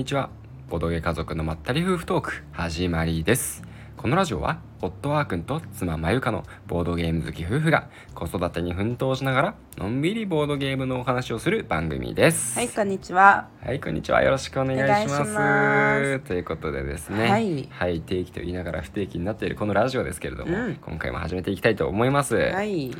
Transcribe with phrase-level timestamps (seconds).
[0.00, 0.30] にちは。
[0.70, 3.62] ボドゲ家族のまったり夫婦トーク始まりです。
[3.98, 13.48] このラジオは夫ワー君と妻まゆかのボードゲーム好き夫婦が子育てに奮闘しながらのんびりボードゲームのお話をする番組ですはい、こんにちは。
[13.62, 14.22] はい、こんにちは。
[14.22, 16.20] よろしくお願いします。
[16.20, 22.36] ということでですね、はい定期と言いながら不定期になっているこのラジオですけれども、うん今回も始めていきたいと思います。
[22.36, 22.90] はい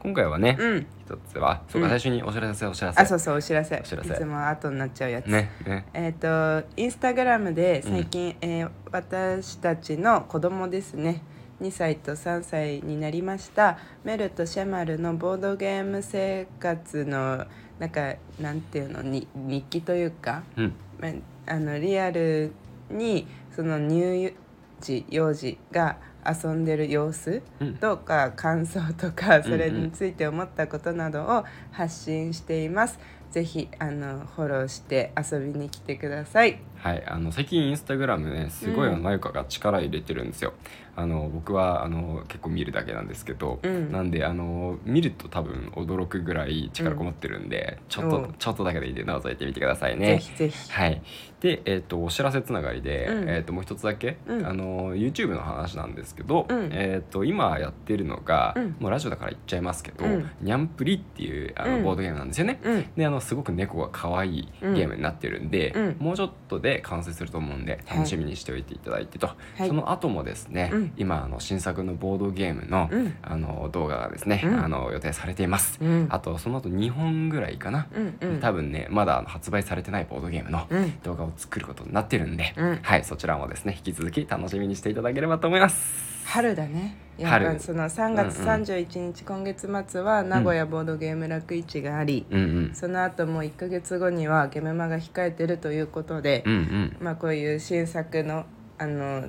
[0.00, 0.86] 今回はね、うん。
[1.00, 3.00] 一つは、そうか、うん最初にお知らせお知らせ。
[3.00, 3.76] あ、そうそう、お知らせ。
[3.76, 5.26] お知らせいつも後になっちゃうやつ。
[5.26, 5.86] ね、ね。
[5.94, 11.19] えっ、と、インスタグラムで最近、えー私たちの子供ですね。
[11.60, 17.46] 2歳と3歳になりましたメルとシェマルのボードゲーム生活の
[17.78, 21.08] なんかなんていうのに日記というかうん、ま
[21.46, 22.52] あのリアル
[22.90, 24.34] にその乳
[24.80, 25.96] 児幼児が
[26.26, 27.74] 遊んでる様子うん。
[27.76, 32.98] とか感想とかそれについて思ったことなどを発信しています。
[33.30, 36.60] ぜひあのフォローして遊びに来てください。
[36.82, 39.02] はい、あの最近インスタグラムねすごいうん。
[39.02, 40.54] まゆかが力入れてるんですよ。
[40.96, 43.92] あの僕はあの結構見るだけなんですけど、うん。
[43.92, 48.20] なんであの見ると多分驚くぐらい力こもってるんで、ちょっとう。
[48.28, 50.06] んちょっとだけでいいんで覗いてみてくださいね。
[50.06, 50.72] ぜひぜひ。
[50.72, 51.02] はい、
[51.40, 53.28] で、えー、とお知らせつながりで、うん。
[53.28, 54.46] えー、ともう一つだけ、うん。
[54.46, 56.70] あの YouTube の話なんですけど、うん。
[56.72, 58.76] えー、と今やってるのが、うん。
[58.80, 60.30] もうラジオだから言っちゃいますけど、うん。
[60.40, 61.84] ニャンプリっていうあの、うん。
[61.84, 62.58] ボードゲームなんですよね。
[62.64, 62.90] うん。
[62.96, 65.96] であのすごく猫が可愛いゲームになってるんで、うん。
[65.98, 69.68] もうちょっとで完成すると思うんで楽しみにしておいていただいてと、はい。
[69.68, 70.92] その後もですね、うん。
[70.96, 73.14] 今あの新作のボードゲームの,、うん。
[73.22, 74.64] あの動画がですね、うん。
[74.64, 75.78] あの予定されています。
[75.82, 76.06] うん。
[76.10, 78.40] あとその後2本ぐらいかな、うんうん。
[78.40, 81.00] 多分ねまだ発売されてないボードゲームのうん。
[81.02, 82.78] 動画を作ることになってるんで、うん。
[82.82, 86.19] はいそちらもですね引き続き楽しみにしていただければと思います。
[86.24, 86.96] 春だね。
[87.18, 98.46] やっ春ぱその3月うんうん31日、今月末は名古屋ボードゲーム楽市があり、うんうんその後も1ヶ月後にはゲメマが控えてるということで、うんうんまあこういう新作の
[98.78, 99.28] あの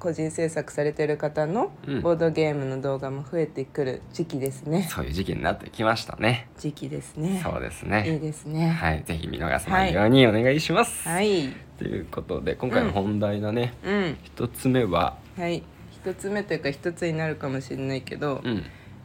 [0.00, 4.88] 個人制作されてる方のうんボードゲームの動画も増えてくる時期ですね。
[4.90, 6.48] そういう時期になってきましたね。
[6.58, 7.40] 時期ですね。
[7.44, 8.18] そうですいいね。
[8.18, 8.70] ですね。
[8.70, 11.08] はい、ぜひ見逃さないようにお願いします。
[11.08, 11.52] はい。
[11.78, 14.16] ということで今回の本題だね、うん。
[14.24, 15.62] 一つ目は、はい。
[16.04, 18.64] 一つ目というか一つになるかもしれないけど、うん、い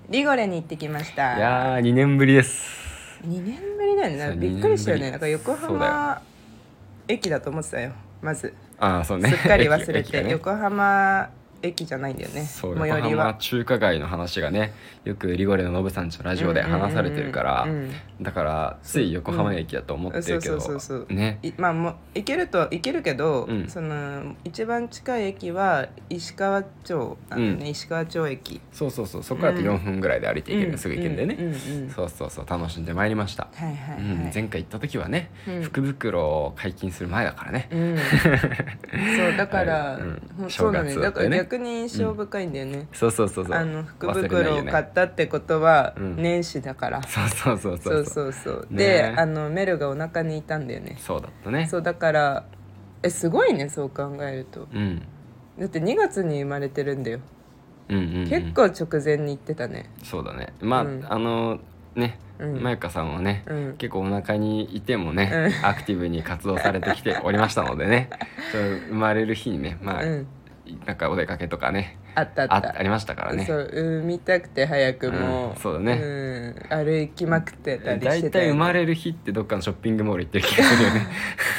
[0.09, 1.40] リゴレに行ってきました。
[1.40, 3.20] やー2年ぶりです。
[3.26, 4.38] 2年ぶりだよね。
[4.38, 5.06] びっくりしたよね。
[5.06, 6.22] 二なんか横浜
[7.08, 7.94] 駅だと思ってたよ。
[8.22, 8.54] まず。
[8.78, 9.30] ああそうね。
[9.30, 11.30] すっかり忘れて、ね横浜
[11.63, 12.44] 駅じゃないんだよね。
[12.44, 13.35] そう横浜最寄りは。
[13.40, 17.69] 中華街の話がねよくリゴレのノブさんちのラジオで話されてるから、うん。
[17.69, 20.62] うんうんうんだからつい横浜駅だと思ってるけど、うん。
[20.62, 23.68] そうそうそうそうねいまあもう行けると行けるけど、うん。
[23.68, 27.40] その一番近い駅は石川町なん。
[27.40, 27.68] だよね、うん。
[27.68, 30.78] 石川町駅そうそうそうそこからだと4分ぐらいで歩いていける、うん。
[30.78, 31.18] すぐ行けるん。
[31.18, 31.45] でね、うん。
[31.45, 31.53] うん。
[31.53, 31.90] うん。
[31.90, 32.85] そうそうそう楽しん。
[32.85, 34.24] でまいりました、はいはいうん。
[34.24, 35.62] はい、前回行った時はね、うん。
[35.63, 38.03] 福袋を解禁する前だからね、うん、そ
[39.34, 40.22] うだから、はいうん。
[40.38, 40.50] ほん。
[40.50, 43.56] そうだね正月だったよねだから逆に印象深いんだよね、そうそうそうそう。
[43.56, 46.16] あの福袋を買ったってことはうん。
[46.18, 48.00] 年始だから、そうそうそうそそう。
[48.00, 48.68] うそそううそう。
[48.72, 48.78] ね。
[48.78, 50.97] であのメルがお腹にいたんだよね。
[51.00, 51.68] そうだったね。
[51.69, 52.46] そうだから
[53.03, 54.68] えすごいねそう考えると。
[54.74, 55.02] うん。
[55.59, 57.19] だって2月に生まれてるんだよ、
[57.88, 59.92] うんうん、うん、結構直前に言ってたね。
[60.03, 60.53] そうだね。
[60.59, 61.06] まあ、うん。
[61.08, 61.59] あの
[61.94, 62.63] ねうん。
[62.63, 63.75] まゆかさんはね、うん。
[63.78, 68.09] 結構お腹にいてもね、アクティブに活動されてきておりましたのでね。
[68.52, 70.28] そう生まれる日にねまあ、うん
[70.85, 72.03] なんかお出かけとかね。
[72.16, 72.75] あったああった。
[72.78, 73.46] ありましたからね。
[73.46, 75.50] そう産みたくて早くも。
[75.51, 75.94] うんそうだね。
[75.94, 76.85] うん。
[76.85, 78.50] 歩きまくってたり大してたよね。
[78.50, 81.07] 体生まれる日ってどっかのショッピングモール行ってる気がするよね。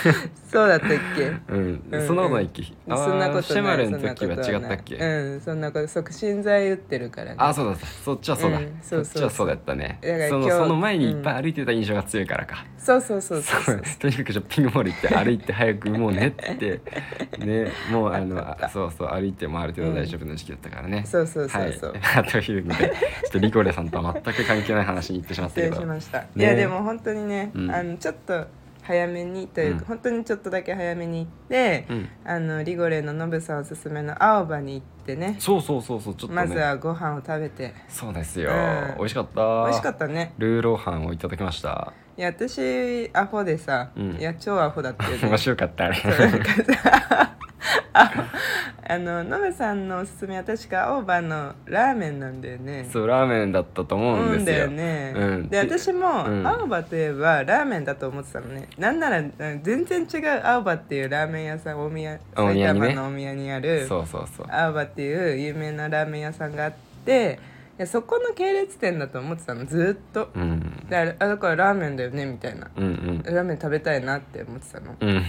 [0.54, 1.32] そうだったっけ？
[1.52, 2.16] うん、うんそん。
[2.16, 3.42] なことないっけあーそんなことない。
[3.42, 5.04] シェマルの時は違ったっけ、う
[5.36, 7.36] んそんなこと促進剤打ってるからね。
[7.38, 9.04] あそうだそっちはそうだ、うんそそうそう。
[9.04, 9.98] そうっちはそうだったね。
[10.00, 13.82] だから今日そのその前にいっぱい歩いてた印象が強いからか、そうそう そうそうそう。
[13.98, 16.80] とにかくショッピングモール行って歩いて早くもうねって。
[17.38, 21.94] ねもうあのあそうそう歩いてもある程度大丈夫な時期だったからね、そうそうそうそう。
[22.00, 22.90] はい、 というのでちょ
[23.28, 25.76] っとリコレさんとは全く関係ない話に行ってしまった失けど。
[25.76, 26.28] 礼しました、ね。
[26.36, 27.70] いやでも本当にね、うん。
[27.70, 28.46] あのちょっと
[28.82, 29.84] 早めにというか、うん。
[29.86, 32.08] 本当にちょっとだけ早めに行って、うん。
[32.24, 35.36] あのリゴレのノブさんおすすめの青葉に行ってね。
[35.38, 36.34] そうそうそうそうちょっとね。
[36.34, 37.74] まずはご飯を食べて。
[37.88, 38.94] そうですよ、うん。
[38.98, 39.64] 美味しかった。
[39.64, 40.34] 美味しかったね。
[40.38, 41.92] ルーローハンをいただきました。
[42.16, 44.16] いや私アホでさ、うん。
[44.16, 45.18] いや超アホだったよね。
[45.28, 45.86] 面白かった。
[45.86, 45.96] あれ
[48.86, 52.88] ああのノブさんのおすすめは確か青葉のラーメンなんだよね。
[52.92, 55.48] そうラーメンだったと思うんですよ、だよね、うん。
[55.48, 56.46] で私もうん。
[56.46, 58.68] 青葉といえばラーメンだと思ってたのね。
[58.78, 59.32] なんならうん
[59.62, 64.46] 全然違う青葉っていうラーメン屋さん大宮埼玉の大宮にあるそうそうそう。
[64.50, 67.38] 青葉っていう有名なラーメン屋さんがあって
[67.78, 70.30] やそこの系列店だと思ってたのずーっと。
[70.34, 70.86] うん。
[70.88, 72.70] であれあだからラーメンだよねみたいな。
[72.76, 73.22] うんうん。
[73.22, 74.94] ラーメン食べたいなって思ってたの。
[75.00, 75.22] うん。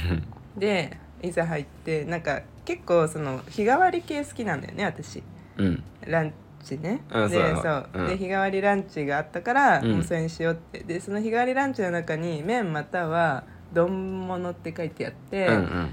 [0.58, 5.24] でいざ入ってなんか結構その日替わり系好きなんだよね私。
[5.58, 5.84] うん。
[6.06, 6.34] ラン
[6.64, 7.02] チね。
[7.12, 8.08] うんでそうだそう、うん。
[8.08, 9.92] で日替わりランチがあったから、うん。
[9.94, 10.80] もうそれにしようって。
[10.80, 13.44] でその日替わりランチの中に麺または
[13.74, 15.92] 丼物って書いてあって、うん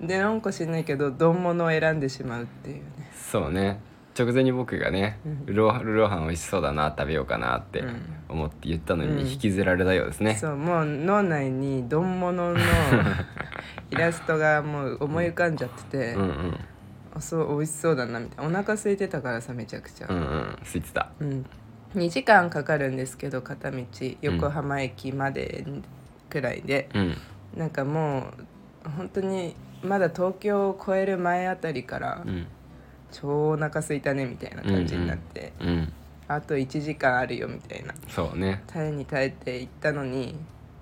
[0.00, 0.06] うん。
[0.06, 2.82] でなんか知んないけど丼物を選んでしまうっていうね。
[3.14, 3.80] そうね。
[4.18, 5.46] 直前に僕がねうん。
[5.46, 9.16] ルロールローハン美味しそうだな食べようかなってうん思って言ったのうん。
[9.16, 10.36] に引きずられたようですね。
[10.36, 12.58] そうもう脳内に丼物の
[13.90, 16.60] イラストがもう思い浮かんじゃってて、うんうん。
[17.14, 18.50] あそう美味しそうだなみたいな。
[18.50, 20.58] お腹空いてたからさめちゃくちゃ、うんうん。
[20.62, 21.10] ついてた。
[21.20, 21.46] うん、
[21.94, 23.84] 2時間かかるんですけど片道
[24.22, 25.64] 横浜駅まで
[26.28, 27.16] くらいで、うん。
[27.56, 28.28] なんかも
[28.86, 32.46] う本当にまだ東京を越える前あたりからうん。
[33.10, 35.92] 超お腹空いたねみたいな感じになって、うん
[36.28, 37.94] あと1時間あるよみたいな。
[38.08, 38.62] そうね。
[38.66, 40.36] 耐えに耐えて行ったのに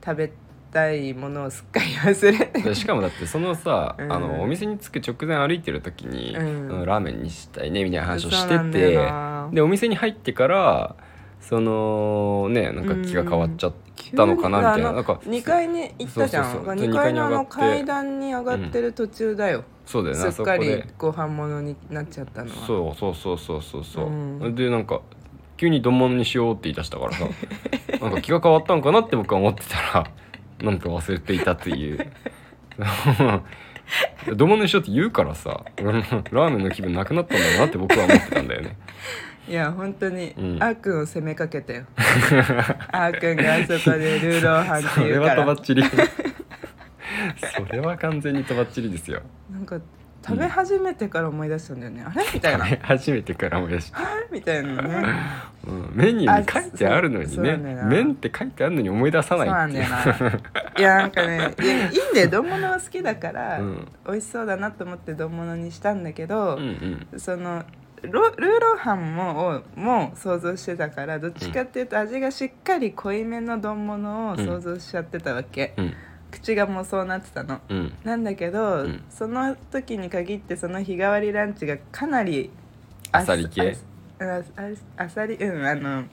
[0.04, 0.32] 食べ
[0.72, 2.62] たいものをすっかり忘れて。
[2.62, 4.12] でしかもだってそのさ、うん。
[4.12, 6.84] あのお店に着く直前歩いてる時に、うん。
[6.84, 9.10] ラーメンにしたいねみたいな話をしてて
[9.52, 10.96] でお店に入ってから
[11.40, 13.72] そのねなんか気が変わっちゃっ
[14.16, 16.44] たのかなみたいな,、なんか2階に行ったじゃん。
[16.44, 22.66] そうそうそう2階のあの二階階段に上がってる途中だよ、そうだよなすっかりご飯物になっちゃったのは。
[22.66, 24.08] そうそうそうそうそうそう、う
[24.48, 24.54] ん。
[24.56, 25.00] でなんか
[25.56, 27.26] 急に丼物にしようって言い出したからさ
[28.00, 30.10] なんか気が変わったんかなって僕は思ってたら
[30.62, 32.12] なんか忘れていたっていう。
[34.34, 38.76] 丼物にしようって言うからさラーメンの気分なくなったんだなって僕は思ってたんだよね。
[39.48, 40.62] いや本当に、うん。
[40.62, 41.84] あーくんを責めかけたよ。
[42.90, 45.82] あーくんがあそこでルーローハンってそれは言うからとばっちり。
[45.84, 49.22] それは完全にとばっちりですよ。
[49.52, 49.80] なんか
[50.26, 52.24] 食べ始めてから思い出したんだよね、あれ？
[52.34, 52.64] みたいな。
[52.64, 53.98] 初めてから思い出した、
[54.32, 55.14] みたいなね。
[55.66, 57.56] うん、メニューに書いてあるのにね。
[57.56, 59.88] 麺って書いてあるのに思い出さなっていう。
[59.88, 60.40] ないんだよな。
[60.78, 62.28] いやなんかねいやいいんだよ。
[62.28, 63.88] 丼物は好きだから、うん。
[64.06, 67.20] 美味しそうだなと思って丼物にしたんだけど、うんうん。
[67.20, 67.64] その
[68.02, 75.94] ロルーローハンもをも想像してたからどっちかっていうと味がしっかり濃いめの丼物を想像しちゃってたわけ、うん
[76.40, 77.60] 口がもうそうなってたの。
[77.68, 77.92] うん。
[78.04, 79.04] なんだけど、うん。
[79.10, 82.50] その時に限ってその日替わりランチがかなり
[83.12, 83.76] あっさり系？
[84.20, 84.62] ああ
[84.98, 86.04] ああさりうんあの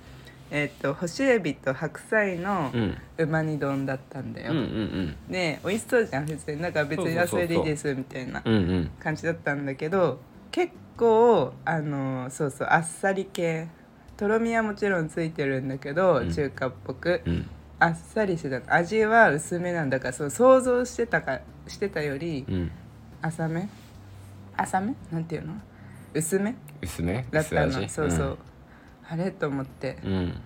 [0.51, 2.71] えっ、と干しエビと白菜の
[3.17, 6.61] うま煮丼だったんだよ、うんうんで美味しそうじゃん普通に。
[6.61, 7.27] だから別にそうそうそう。
[7.27, 8.43] そう野菜でいいですみたいな
[8.99, 10.19] 感じだったんだけど
[10.51, 13.67] 結構あのそうそうあっさり系。
[14.15, 16.31] とろみはもちろんついてるんだけど、うん。
[16.31, 17.49] 中華っぽく、うん
[17.83, 18.73] あっさりしてた。
[18.73, 22.71] 味は薄めなんだからそう想像してたかしてたよりうん。
[23.21, 23.67] 浅め？
[24.55, 24.95] 浅め？
[25.11, 25.53] なんていうの？
[26.13, 26.55] 薄め？
[26.81, 27.25] 薄め？
[27.31, 27.71] だったの。
[27.89, 28.37] そうそう、
[29.09, 29.31] あれ？
[29.31, 29.97] と思って。
[30.03, 30.41] うん、うん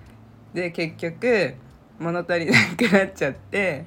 [0.53, 1.53] で結局
[1.99, 3.85] 物足りなくなっちゃって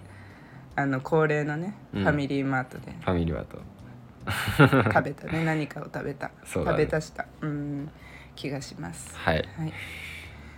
[0.77, 2.03] あの恒例のね、うん。
[2.05, 2.93] ファミリーマートで。
[2.93, 3.59] ファミリーワート。
[4.93, 5.45] 食べたね。
[5.45, 6.33] 何かを食べた、 ね。
[6.47, 7.27] 食べたした。
[7.41, 7.91] うん。
[8.37, 9.13] 気がします。
[9.17, 9.37] はい。
[9.57, 9.73] はい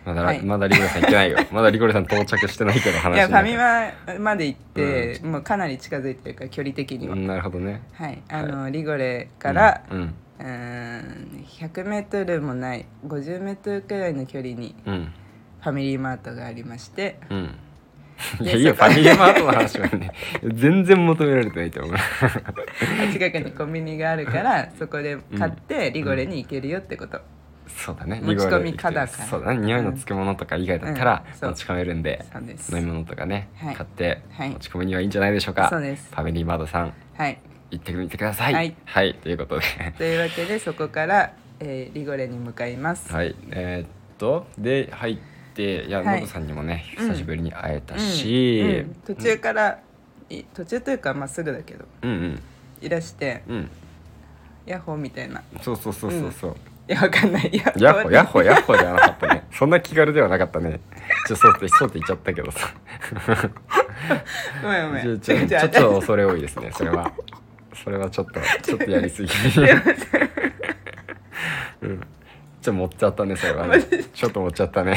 [0.04, 0.42] まだ、はい。
[0.42, 1.38] まだリゴレさん行ってないよ。
[1.52, 7.82] まだリゴレさん到着してないけど話いやファミにマまで行って、もうかなり近づいてるから距離的には、うんなるほどね。
[7.94, 8.22] はい。
[8.28, 10.14] あの、リゴレから、うん。
[10.38, 15.12] うーん 100m もない 50m くらいの距離にうん。
[15.60, 17.18] ファミリーマートがありまして。
[17.30, 17.54] うん。
[18.40, 18.74] いでやいいよ。
[18.74, 20.10] ファミリーマートの話はね
[20.54, 21.96] 全然求められてないと思う。
[23.12, 27.20] 近くにコンビニがあるからそこで買ってリゴレに行けるよってこと、
[27.68, 28.20] そうだね。
[28.22, 29.24] 持ち込み可だから。
[29.26, 29.58] そうだね。
[29.58, 32.76] 匂いのつくものとか以外だったら持ち込めるんで、そうです。
[32.76, 33.74] 飲み物とかね、はい。
[33.74, 34.50] 買ってはい。
[34.50, 35.68] 持ち込みにはいいんじゃないでしょうか。
[35.70, 36.08] そうです。
[36.10, 37.38] ファミリーマートさんはい。
[37.70, 38.76] 行ってみてください。
[38.84, 39.64] はい、ということで。
[39.96, 43.34] というわけでそこから、えーリゴレに向かいます、はい。
[43.50, 43.88] えーっ
[44.18, 45.18] とで入っ
[45.54, 46.20] ていやはい。
[46.20, 47.08] ノブさんにもねうん。
[47.08, 48.00] 久しぶりに会えたうん。
[48.00, 49.14] し、うん。
[49.14, 49.78] 途中から、
[50.28, 52.42] い途中というかまっすぐだけどうんうん。
[52.80, 53.70] いらしてうん。
[54.66, 55.42] ヤッホーみたいな。
[55.60, 56.54] そうそうそうそうそう、い
[56.92, 60.80] やわかんないヤヤッホヤッホヤッホではなかったね そんな気軽ではなかったね。
[61.26, 62.72] ちょそうってそうって言っちゃったけどさ。
[64.62, 65.20] ごめんごめん。
[65.20, 67.12] ちょちょちょっと恐れ多いですねそれは。
[67.74, 69.30] それはちょっとちょっとやりすぎ。
[71.82, 72.00] うん。
[72.00, 72.06] ちょっ
[72.62, 73.82] と持っちゃったねそれはね。
[74.12, 74.96] ちょっと持っちゃったね。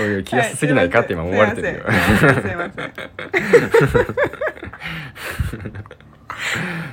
[0.00, 2.42] おいおい気安すぎないかって今思われてるよ、すいません。
[2.42, 2.92] すいません。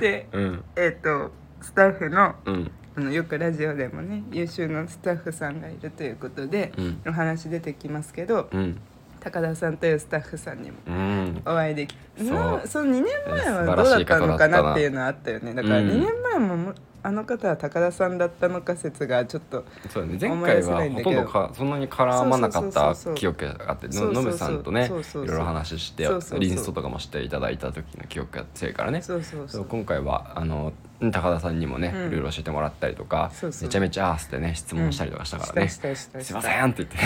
[0.00, 0.64] でうん。
[0.76, 7.02] えっ、とスタッフのうんあのよくラジオでもね優秀なスタッフさんがいるということで、うん。
[7.06, 8.80] お話出てきますけど、うん。
[9.20, 11.42] 高田さんというスタッフさんにもうん。
[11.46, 12.28] お会いできそう。
[12.28, 15.54] なその2年前はどうだったのかなっていうのはあったよね。
[15.54, 24.22] だからうん2年前ももあの方は高田さんだったのか説がちょっとそうだね前回はほとんどかそんなに絡まなかった記憶があってそうそうそう。
[24.22, 26.08] ののぶさんとねいろいろ話して
[26.38, 29.02] リンストとかもしていただいた時の記憶が強いからね。
[29.02, 29.48] そうそうそう。
[29.48, 30.72] そう今回はあの
[31.10, 32.06] 高田さんにもね、うん。
[32.08, 33.68] いろいろ教えてもらったりとかそうそう。
[33.68, 36.96] めちゃめちゃアースでね質問したりとかしたからね、すいませんって言って。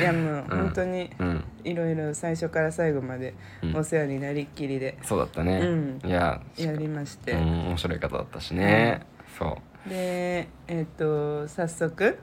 [0.00, 1.44] いやもう本当にうん。
[1.64, 3.76] いろいろ最初から最後までうん。
[3.76, 4.96] お世話になりっきりで。
[5.02, 6.00] そうだったね、うん。
[6.04, 9.06] いややりまして、うん、面白い方だったしね、
[9.38, 9.88] そう。
[9.88, 12.18] でえっ、と早速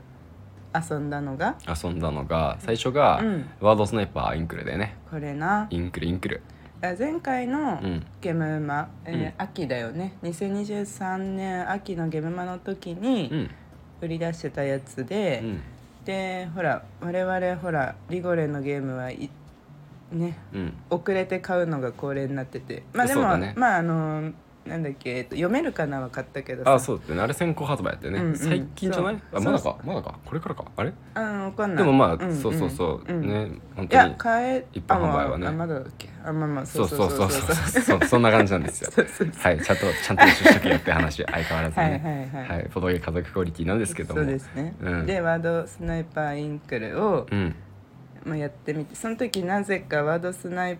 [0.73, 1.57] 遊んだのが？
[1.67, 3.49] 遊んだのが最初が、うん。
[3.59, 4.95] ワードスナイパーインクルでね。
[5.09, 5.67] これな。
[5.69, 6.41] インクルインクル
[6.81, 8.05] あ前回のうん。
[8.21, 9.33] ゲームマ、えーうん。
[9.37, 10.17] 秋だよね。
[10.23, 13.49] 2023年秋のゲームマの時にうん。
[14.01, 15.61] 売り出してたやつで、うん。
[16.05, 19.29] でほら我々ほらリゴレのゲームはい
[20.11, 20.73] ねうん。
[20.89, 22.83] 遅れて買うのが恒例になってて。
[22.93, 23.53] まあでも、そうだね。
[23.55, 24.31] まああの
[24.65, 26.73] なんだっけ、えっと、読めるかなは買ったけどさ。
[26.75, 27.21] あそうだってね。
[27.21, 28.35] あれ先行発売やってね、うんうん。
[28.37, 29.15] 最近じゃない？
[29.31, 29.41] そう。
[29.41, 30.19] あまだそかまだか？
[30.23, 30.65] これからか？
[30.75, 30.93] あれ？
[31.15, 31.83] あわかんない。
[31.83, 33.51] でもまあ、んんそうそうそう、んね。
[33.75, 35.47] 本いや当に買え一般販売はね。
[35.47, 36.09] あまだだっけ？
[36.23, 38.07] あまあまあそそううそそそううそううそうそう。
[38.07, 38.91] そんな感じなんですよ。
[38.91, 41.83] そうそうはいちゃんとちゃんと練習しとけよって話相変わらずね。
[41.83, 42.59] はいはいはい。
[42.59, 44.21] はいポトゲ家族クオリティなんですけども。
[44.21, 45.05] そうですね、うん。
[45.05, 47.55] でワードスナイパーインクルを、うん。
[48.23, 50.77] まあ、やってみてその時なぜかワードスナイ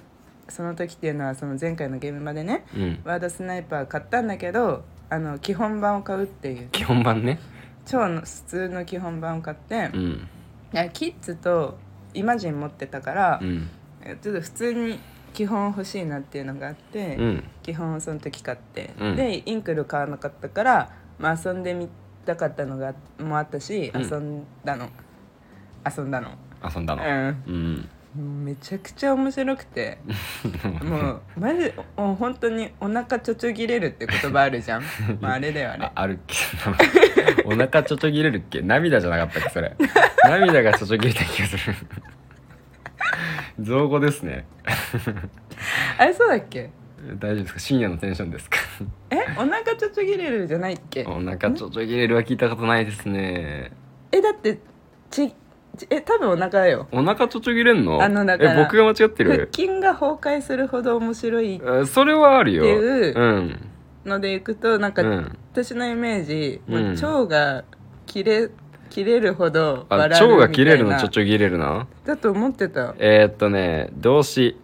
[0.52, 3.00] その時っていうのはその前回のゲームまでねうん。
[3.04, 6.70] ワードスナイパー買ったんだけどあの基本版を買うっていう。
[6.70, 7.40] 基本版ね。
[7.86, 10.28] 超の普通の基本版を買って、いうん。
[10.72, 11.78] やキッズと
[12.14, 13.70] イマジン持ってたからう、ん。
[14.22, 15.00] ちょっと普通に
[15.34, 17.44] 基本欲しいなっていうのがあって、うん。
[17.64, 19.16] 基本をその時買って、うん。
[19.16, 21.90] でインクル買わなかったから、まあ、遊んでみ
[22.26, 24.02] たかったのがもあったし、うん。
[24.02, 24.90] 遊んだの。
[25.86, 26.30] 遊んだの。
[26.64, 27.04] 遊んだの。
[27.04, 27.44] うん。
[27.48, 29.98] うんめちゃくちゃ面白くて。
[30.84, 34.84] もうマジもう本当にお腹ちょちょぎれるって言葉あるじゃん。
[35.22, 35.86] まああれだよあれ。
[35.86, 36.36] ああるっけ？
[37.46, 38.62] お腹ちょちょぎれるっけ？
[38.62, 39.74] 涙じゃなかったっけそれ。
[40.26, 41.76] 涙がちょちょぎれた気がする。
[43.60, 44.46] 造語ですね。
[45.98, 46.70] あれそうだっけ？
[47.18, 47.60] 大丈夫ですか？
[47.60, 48.58] 深夜のテンションですか？
[49.10, 49.16] え？
[49.38, 51.06] お腹ちょちょぎれるじゃないっけ？
[51.06, 53.72] お腹ちょちょぎれるは聞いたことないですね。
[54.12, 54.60] えだって
[55.10, 55.34] ち
[55.86, 56.88] ちえ多分お腹だよ。
[56.92, 58.02] お腹ちょちょぎれんの？
[58.02, 61.62] あのだからえ僕が間違って腹る筋が崩壊するほど面白い。
[61.64, 62.64] えそれはあるよ。
[62.64, 63.70] っていううん。
[64.06, 65.38] のでいくとなんか、うん。
[65.52, 66.92] 私のイメージ、うん。
[66.94, 67.64] 腸が
[68.06, 68.50] 切れ
[68.90, 70.36] 切れるほどあ笑うみたいな。
[70.36, 71.88] 腸が切れるのちょちょぎれるな？
[72.06, 72.96] だと思ってた。
[72.98, 74.58] えー、っとね動詞。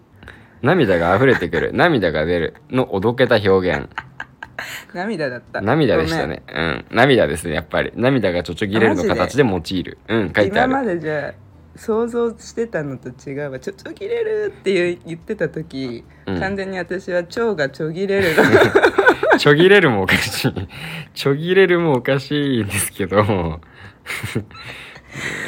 [0.64, 1.72] 涙が溢れてくる。
[1.72, 3.90] 涙が出るのおどけた表現
[4.94, 5.62] 涙だった。
[5.62, 6.44] 涙でしたね。
[6.54, 6.86] うん。
[6.92, 7.92] 涙ですねやっぱり。
[7.96, 9.98] 涙がちょちょぎれるの形で用いる。
[10.08, 11.34] うん書いて今まあるでじゃあ
[11.78, 13.60] 想像してたのと違うわ。
[13.60, 16.40] ちょちょぎれるって言ってた時、うん。
[16.40, 18.44] 完全に私は腸がちょぎれるの。
[19.38, 20.54] ちょぎれるもおかしい。
[21.14, 23.24] ちょぎれるもおかしいんですけど。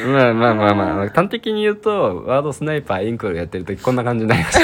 [0.08, 1.10] まあまあまあまあ。
[1.10, 4.64] 端的に言うとワードスナイパーインクルやってる時こんな感じになりました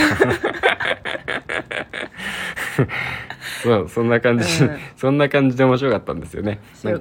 [3.66, 4.78] そうそんな感じ、うん。
[4.96, 6.60] そんな感じで面白かったんですよね。
[6.84, 7.00] よ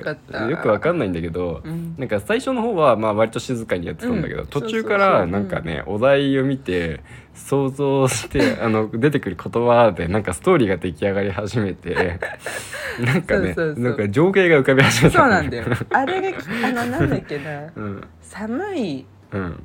[0.57, 1.95] くわかんないんだけど、うん。
[1.99, 4.47] なんか最初の方はまあ割と静かにやってたんだけど、うん。
[4.47, 7.01] 途中からなんかね、お題を見て
[7.35, 12.19] 想像して あの出てくる言葉でなんかストーリーが出来上がり始めて
[13.01, 15.19] なんかねなんか情景が浮かび始めた。
[15.19, 15.65] そうなんだよ。
[15.91, 17.67] あれがあのなんだっけな。
[17.77, 18.05] うん。
[18.23, 19.05] 寒い。
[19.33, 19.63] うん。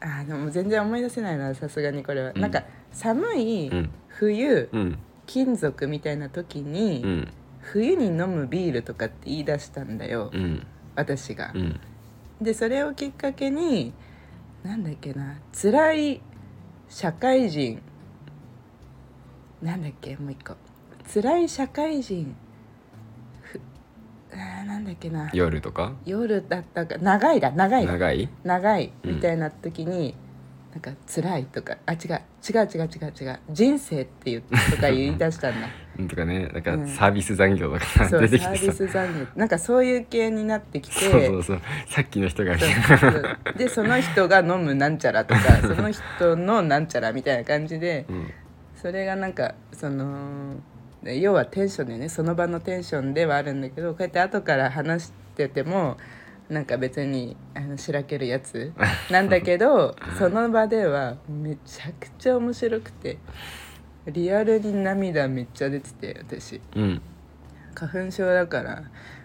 [0.00, 2.40] あでも全然思い出せないなさすがにこれは、うん。
[2.40, 3.90] なんか寒いうん。
[4.08, 4.98] 冬、うん
[5.32, 7.28] 金属みたいな時に、うん。
[7.62, 10.66] 冬に飲むビールとかって言い出したんだよ、うん。
[10.94, 11.52] 私が。
[11.54, 11.58] う。
[11.58, 11.80] ん。
[12.40, 13.94] でそれをきっかけに
[14.62, 16.20] なんだっけな辛い
[16.88, 17.80] 社会人
[19.62, 20.54] なんだっけもう一個。
[21.14, 22.36] 辛い社会人
[23.40, 23.60] ふ
[24.32, 25.30] あーなんだっけな。
[25.32, 25.94] 夜とか？
[26.04, 27.86] 夜だったか長いだ長い。
[27.86, 28.28] だ長い？
[28.44, 28.92] 長い。
[29.04, 29.14] うん。
[29.14, 30.14] みたいな時に、
[30.72, 35.68] なんか辛いとかあ違う違う違う違う違う人生って言うとか言い出したんだ。
[35.98, 36.08] うん。
[36.08, 36.88] とかねなんかうん。
[36.88, 39.26] サービス残業とか出てきサービス残業。
[39.36, 41.10] なんかそういう系になってきて。
[41.10, 41.60] そうそうそう。
[41.88, 42.56] さっきの人が
[43.58, 48.30] でその人が飲むなんちゃらとか その人のなんちゃらみたいな感じでうん。
[48.74, 50.56] それがなんかその
[51.02, 52.08] で要はテンションでね。
[52.08, 55.98] その場のテンションではあるんだけどこうやって後から話してても
[56.52, 58.72] なんか別にあのしらけるやつ。
[59.10, 63.18] なんだけどその場ではめちゃくちゃ面白くて
[64.06, 66.60] リアルに涙めっちゃ出てて私。
[66.76, 67.02] うん。
[67.74, 68.82] 花粉症だから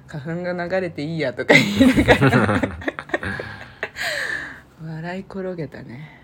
[0.08, 2.62] 花粉が流れていいやとか言いながら。
[4.82, 6.18] 笑い転げたね。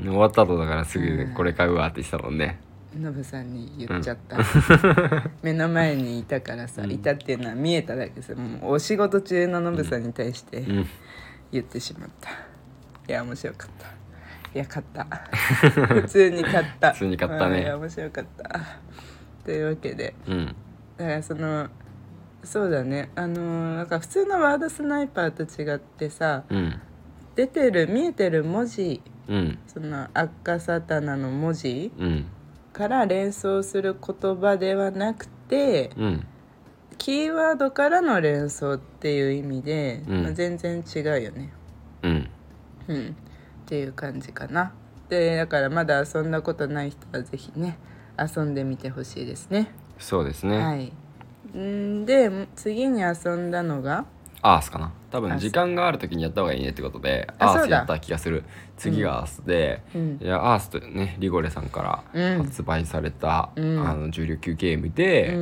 [0.00, 2.58] 終わった後だからすぐうんこれ買うわって言ってたもんね
[2.96, 4.38] ノブさんに言っちゃった、
[5.42, 6.92] 目の前にいたからさ、うん。
[6.92, 10.86] いたっていうのは見えただけさもうお仕事中のノブさんに対してうん。
[11.52, 12.34] 言ってしまった、い
[13.08, 13.86] や面白かった。
[14.54, 15.04] いや勝った。
[16.02, 16.92] 普通に勝った。
[16.92, 17.58] 普通に勝ったね。
[17.58, 18.60] うんいや面白かった。
[19.44, 20.46] というわけでうん。
[20.96, 21.68] だからその
[22.42, 23.10] そうだね。
[23.14, 26.74] あのーなんか普通のワードスナイパーと違ってさうん。
[27.34, 29.58] 出てる見えてる文字うん。
[29.66, 32.26] その赤サタナの文字うん
[32.78, 36.26] から連想する言葉ではなくてうん。
[36.96, 40.22] キーワードからの連想っていう意味で、うん。
[40.22, 41.52] まあ全然違うよね。
[42.02, 42.30] うん。
[42.88, 43.06] うん。
[43.08, 43.12] っ
[43.66, 44.72] ていう感じかな。
[45.08, 47.78] でだからまだ遊んだことない人はぜひね
[48.18, 49.72] 遊んでみてほしいですね。
[49.98, 50.92] そうですね、はい。
[51.58, 54.04] んで次に遊んだのが
[54.40, 54.92] アースかな。
[55.10, 58.44] 多分時間がある時にやった方がいいねってことでアースやった気がする。
[58.76, 60.18] 次がアースで、うん。
[60.22, 62.44] いやアースとねリゴレさんからうん。
[62.44, 63.88] 発売された、うん。
[63.88, 65.34] あの重量級ゲームで、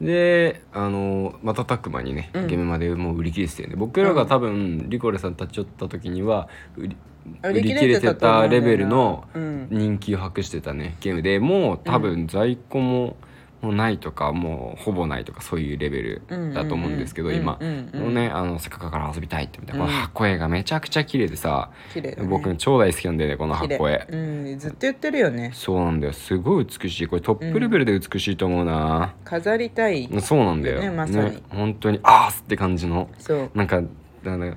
[0.00, 0.06] うん。
[0.06, 2.46] であの瞬く間にね、うん。
[2.46, 6.96] ゲームまでもう売り切れてたよね僕らが多分、リコレさん立ち寄った時には売り
[7.42, 9.68] 売り切れてたレベルのうん。
[9.70, 11.38] 人気を博してたねゲームで。
[11.40, 13.16] もう多分在庫も
[13.60, 16.22] もうないとかもうほぼないとかそういうレベル
[16.54, 17.90] だと思うんですけど、うんうん今うん。
[18.08, 19.90] うねあのせっかくだから遊びたいってみたいな、うん。
[19.90, 22.28] この箱絵がめちゃくちゃ綺麗でさ、綺麗だね。
[22.28, 25.50] 僕超大好きなんだよねこの箱絵うんずっと言ってるよね。
[25.54, 26.12] そうなんだよ。
[26.12, 27.06] すごい美しい。
[27.06, 30.08] これトップレベルで美しいと思うな、飾りたい。
[30.20, 31.42] そうなんだよ、ねまさに。
[31.50, 33.08] 本当にアースって感じの。
[33.18, 33.50] そう。
[33.54, 33.82] なんか
[34.24, 34.54] あの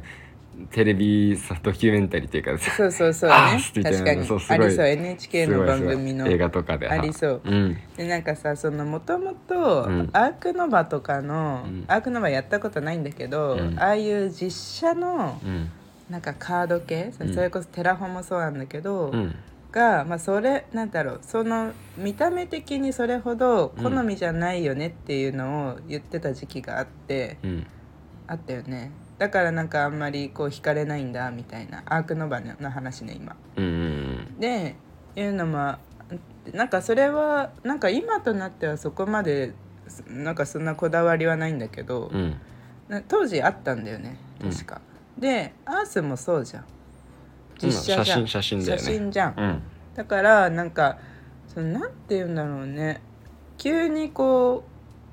[0.71, 3.61] テレビさドキュメンタリーっていうかさそうそうそうね。
[3.83, 4.27] 確かに。
[4.49, 4.87] ありそう。
[4.87, 6.27] NHK の番組の。
[6.27, 6.87] 映画とかで。
[6.89, 7.41] ありそう。
[7.43, 7.77] うん。
[7.97, 10.09] でなんかさそのもともとうん。
[10.13, 11.85] アークノバとかの、うん。
[11.87, 13.79] アークノバやったことないんだけど、うん。
[13.79, 15.69] ああいう実写のうん。
[16.09, 17.33] なんかカード系、そうん。
[17.33, 19.35] それこそテラフォもそうなんだけど、うん。
[19.71, 27.67] が、まあ、それなんだろうその見た目的にそれほど好みじゃないよねっていうのを言ってた時期があって、うん。
[28.27, 33.35] あったよねだからなんかあんまりこう惹かれないんだみたいなアークノバの話ね今。
[33.55, 34.75] うんうんで
[35.15, 35.75] いうのも
[36.51, 39.53] なんかそれはなんか今となってはそこまで
[40.07, 42.35] なんかそんなこだわりはないんだけど、うん。
[42.89, 44.81] な当時あったんだよね確か、
[45.19, 46.65] でアースもそうじゃん。
[47.61, 48.83] 実写じゃん、うん写真写真だよね。
[48.83, 49.61] 写真じゃん、うん。
[49.93, 50.97] だからなんか
[51.47, 53.01] そのなんて言うんだろうね。
[53.59, 54.63] 急にこ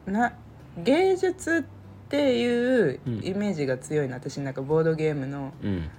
[0.07, 0.33] うな
[0.79, 1.67] 芸術
[2.09, 3.21] っていううん。
[3.23, 5.91] イメージが強いな、私なんかボードゲームのうん。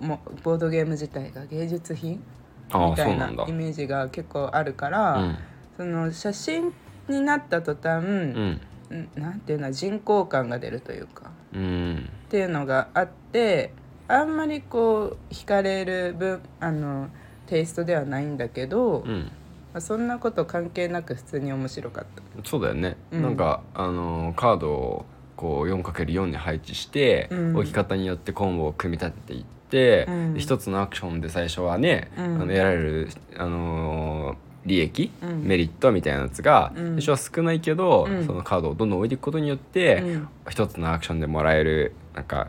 [0.00, 2.22] もボードゲーム自体が芸術品
[2.70, 5.38] ああみたいなイメージが結構あるから、うん。
[5.76, 6.72] その写真
[7.08, 8.60] になった途端、うん。
[8.90, 11.30] んなんていうのは人工感が出るというか。
[11.52, 12.10] うん。
[12.26, 13.74] っていうのがあって
[14.08, 17.10] あんまりこう惹かれる分あの
[17.46, 19.32] テイストではないんだけど、まうん
[19.74, 22.48] あ、そんなこと関係なく普通に面白かった。
[22.48, 23.22] そうだよね、うん。
[23.22, 25.04] なんかあのーカードを
[25.36, 27.56] こう 4×4 に配置して、うん。
[27.56, 30.34] 置き方によってコンボを組み立てていって、うん。
[30.34, 32.24] で一つのアクションで最初はね、うん。
[32.24, 35.44] あの得られる、あのー利益、うん。
[35.44, 37.00] メリットみたいなやつが、うん。
[37.00, 38.26] 最初は少ないけど、うん。
[38.26, 40.28] そのカードをどんどん置いていくことによって、うん。
[40.50, 42.48] 一つのアクションでもらえるなんか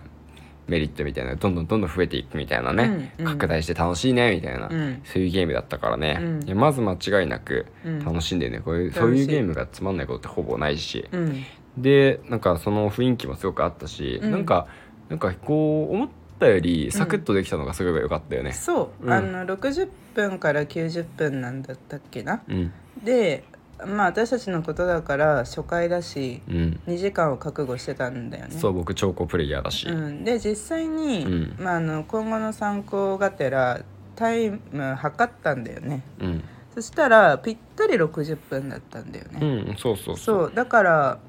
[0.67, 3.32] メリットみたいなどんどんどんどん増えていくみたいなね、うんうん。
[3.34, 5.02] 拡大して楽しいねみたいな、うん。
[5.04, 6.58] そういうゲームだったからね、うん。
[6.58, 8.00] まず間違いなくうん。
[8.00, 11.43] 楽しんでねこういうそういうゲームがつまんないことってほぼないし、うん。
[11.78, 14.32] でなんかその雰囲気もすごくあったし、うん。
[14.32, 14.67] なんか
[15.10, 18.54] なんかこう思ったよりサクッとできたのがすごい良かったよね。
[18.54, 19.12] そう、うん。
[19.12, 22.41] あの60分から90分なんだったっけな？
[22.47, 22.71] うん。
[23.04, 23.43] で
[23.86, 26.80] まあ私たちのことだから初回だしうん。
[26.88, 28.56] 2時間を覚悟してたんだよね。
[28.58, 31.56] そう僕超高プレイヤーだし、うん、で実際に、うん。
[31.60, 33.82] まあ、あの今後の参考がてら
[34.15, 36.04] タイム測ったんだよね。
[36.20, 36.44] うん。
[36.74, 40.46] そしたらぴったり60分だったんだようね、ん、そうそうそう。
[40.46, 41.20] そうだから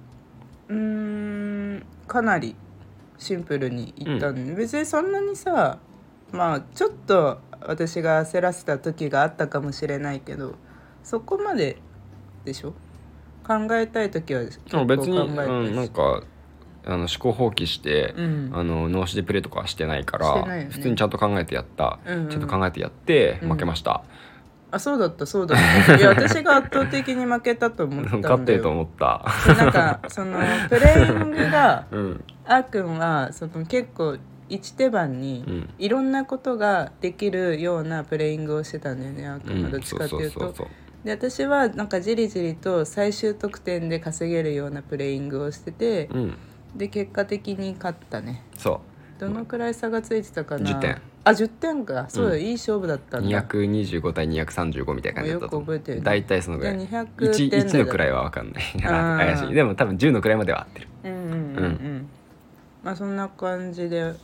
[0.68, 2.54] うーんかなり
[3.18, 4.46] シンプルにいったん。
[4.46, 5.78] で、別にそんなにさ
[6.32, 10.54] まあちょっと私が焦らせた時があったかもしれないけど
[11.02, 11.78] そこまで
[12.44, 12.72] でしょ？
[13.46, 16.22] 考えたい時は結でも構考え別に、うん、なんか
[16.84, 18.50] あの思考放棄して、うん。
[18.52, 20.68] あの脳死でプレイとかはしてないからね。
[20.70, 22.28] 普通にちゃんと考えてやった、うんうん。
[22.28, 23.50] ちゃんと考えてやってうん。
[23.50, 24.02] 負けました、
[24.72, 25.96] あそうだったそうだった。
[25.96, 28.30] いや私が圧倒的に負けたと思ったんだよ。
[28.30, 29.24] 勝ってると思った。
[29.46, 32.24] でなんかそのプレイングが うん。
[32.46, 34.16] あーくんはその結構
[34.48, 35.70] 一手番にうん。
[35.78, 40.40] いろんなことができるようなプレイングをしてたんだよねあーくんはどっちかっていうと。
[40.40, 40.66] そうそうそう
[41.04, 46.34] で私はなんかじりじりと最終得点で稼げるようなプレイングをしててそううん。
[46.76, 48.42] で結果的に勝ったね。
[48.56, 48.80] そ
[49.18, 52.06] どのくらい差がついてたかな？10点あ10点か。
[52.08, 53.42] そうだ、いい勝負だったんだ。
[53.42, 55.48] 225対235みたいな感じだった。
[55.48, 56.04] と思うよく覚えてるね。
[56.04, 56.78] 大体そのぐらい。
[56.78, 58.64] じゃあ 1, 200点1の位は分かんない。
[58.84, 59.18] あー。
[59.36, 59.54] 怪しい。
[59.54, 60.88] でも多分10の位までは合ってる。
[61.04, 61.34] うんうんうん。
[61.34, 62.08] うん。
[62.82, 64.14] まあそんな感じで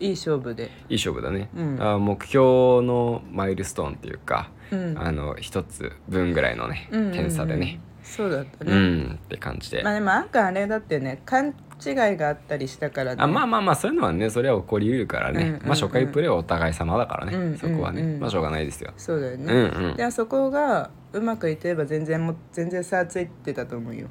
[0.00, 0.70] いい勝負で。
[0.88, 1.82] いい勝負だね、うん。
[1.82, 4.98] あ目標のマイルストーンっていうか、うん。
[4.98, 7.12] あの一つ分ぐらいのね、うんうんうん。
[7.12, 7.80] 点差でね。
[8.02, 13.22] そうだったうん、ね、って感じで、まあでもあんかあれだってね勘違いがあったりしたからね。
[13.22, 15.62] あまあまあまあそういうのはねそれは起こりうるからね、うんうんうん。
[15.62, 17.58] まあ初回プレーはお互い様だからね、うんうんうん。
[17.58, 18.18] そこはね。
[18.18, 19.96] まあしょうがないですよ、そうだようんね、うん。
[19.96, 24.08] でもそこがうまくいってれば全然も全然差ついてたと思うよ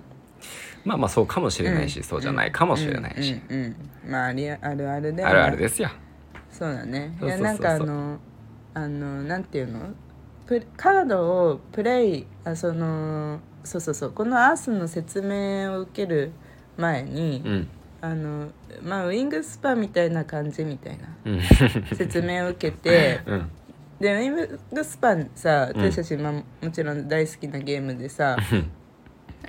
[0.85, 2.03] まあまあそうかもしれないし、うん。
[2.03, 5.23] そうじゃないかもしれないし、うんうんうんまあありあるあるで。
[5.23, 5.89] あるあるですよ。
[6.51, 7.15] そうだね。
[7.19, 7.47] そうそうそうそう。
[7.47, 8.19] いやなんかあの
[8.73, 9.79] あのなんていうの？
[10.47, 14.11] プカードをプレイあそのそうそうそう。
[14.11, 16.31] このアースの説明を受ける
[16.77, 17.67] 前に、うん。
[18.01, 18.49] あの
[18.81, 21.41] まあウィングスパみたいな感じみたいなうん。
[21.95, 23.49] 説明を受けて うん。
[23.99, 24.35] でウィン
[24.73, 26.31] グスパンさうん私たち、まあ、
[26.65, 28.35] もちろん大好きなゲームでさ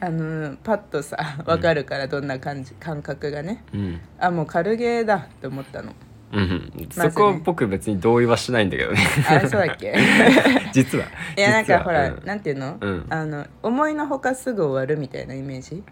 [0.00, 3.62] あのパッとさ分かるからどんな感じ感覚がね。
[3.72, 4.00] うん。
[4.18, 5.92] あもう軽ゲーだって思ったの。
[6.33, 6.88] うん。
[6.90, 8.98] そこ僕別に同意はしないんだけどね。
[9.28, 9.94] あれそうだっけ？
[10.72, 11.05] 実は。
[11.37, 12.24] いやなんかほら、うん。
[12.24, 13.07] なんていうの,、うん。
[13.11, 15.83] あの思いのほかすぐ終わるみたいなイメージ？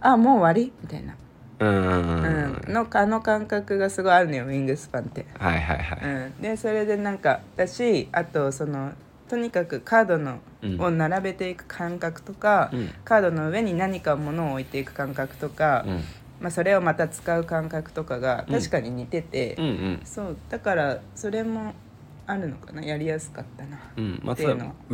[0.00, 0.72] あもう終わり？
[0.82, 1.14] みたいな、
[1.60, 2.72] うんうんうんううんん。
[2.72, 8.92] のあの感覚がすごいあるのよウィングスパンって、はいはいはい、うん、でそれでなんかだしあとその
[9.32, 10.78] とにかくカードの、うん。
[10.78, 12.90] を並べていく感覚とか、うん。
[13.02, 16.00] カードの上に何か物を置いていく感覚とか、うん。
[16.38, 20.00] まあ、それをまた使う感覚とかが確かに似てて、うんうん。
[20.04, 21.72] そうだからそれも
[22.26, 22.82] あるのかな？
[22.82, 23.78] やりやすかったな。
[23.96, 24.20] うん。
[24.22, 24.38] まあ、ウ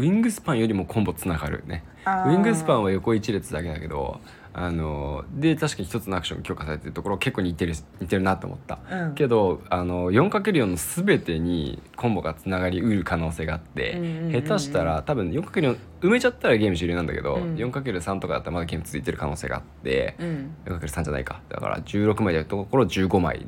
[0.02, 1.82] ィングスパンよりもコンボつながるね。
[2.06, 4.20] ウィングスパンは横一列だけだけど
[4.60, 9.14] あので確かに一つのアクションが強化されてるところ結構似てる似てるなと思った、うん。
[9.14, 17.54] けどあの 4×4 の全てにコンボがつながりうる可能性があって、うんうんうんうん下手したら多分 4×4 埋めちゃったらゲーム終了なんだけど、うん。
[17.54, 21.40] 4×3 とかだったらまだゲーム続いてる可能性があって、うん、4×3 じゃないか。
[21.48, 23.46] だから16枚でやるところ15枚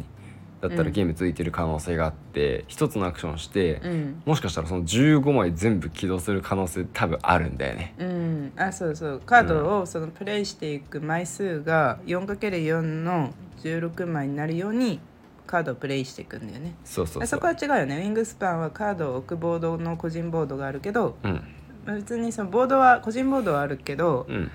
[0.60, 0.84] だったうん。
[0.84, 4.22] らゲーム続いてる可能性があって一つのアクションをして、うん。
[4.26, 7.94] もしかしたらその15枚全部起動する可能性多分あるんだよね。
[7.98, 9.22] うん、あそうそう。
[9.24, 15.00] カードをそのプレイしていく枚数が 4×4 の16枚になるように
[15.46, 16.74] カードをプレイしていくんだよね。
[16.84, 17.22] そうそうそう。
[17.22, 17.98] あそこは違うよね。
[17.98, 21.42] ウィングスパンはカードを置くボードの個人ボードがあるけどうん。
[21.86, 24.50] 別にそのボードは個人ボードはあるけどうん。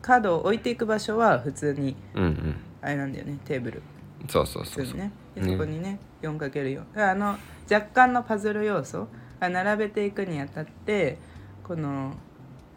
[0.00, 2.56] カードを置いていく場所は普通にうんうん。
[2.80, 3.38] あれなんだよね。
[3.44, 3.82] テーブル
[4.26, 4.96] そうそうそうそう。
[4.96, 5.12] ね。
[5.36, 7.36] そこにね 4×4 あの
[7.70, 9.06] 若干のパズル要素。
[9.40, 11.18] が並べていくにあたって
[11.62, 12.14] この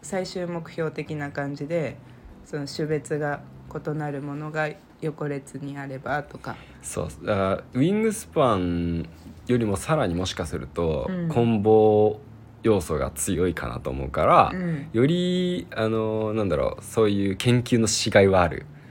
[0.02, 1.96] 最終目標的な感じで
[2.44, 3.40] その種別が
[3.74, 4.68] 異なるものが
[5.00, 6.56] 横列にあればとか。
[6.82, 7.26] そう。
[7.26, 9.08] だウィングスパン
[9.46, 11.28] よりもさらにもしかすると、うん。
[11.28, 12.20] コンボ
[12.62, 14.88] 要素が強いかなと思うから、うん。
[14.92, 18.66] よりあのなんだろうそういう研究のしがいはある。
[18.76, 18.81] うん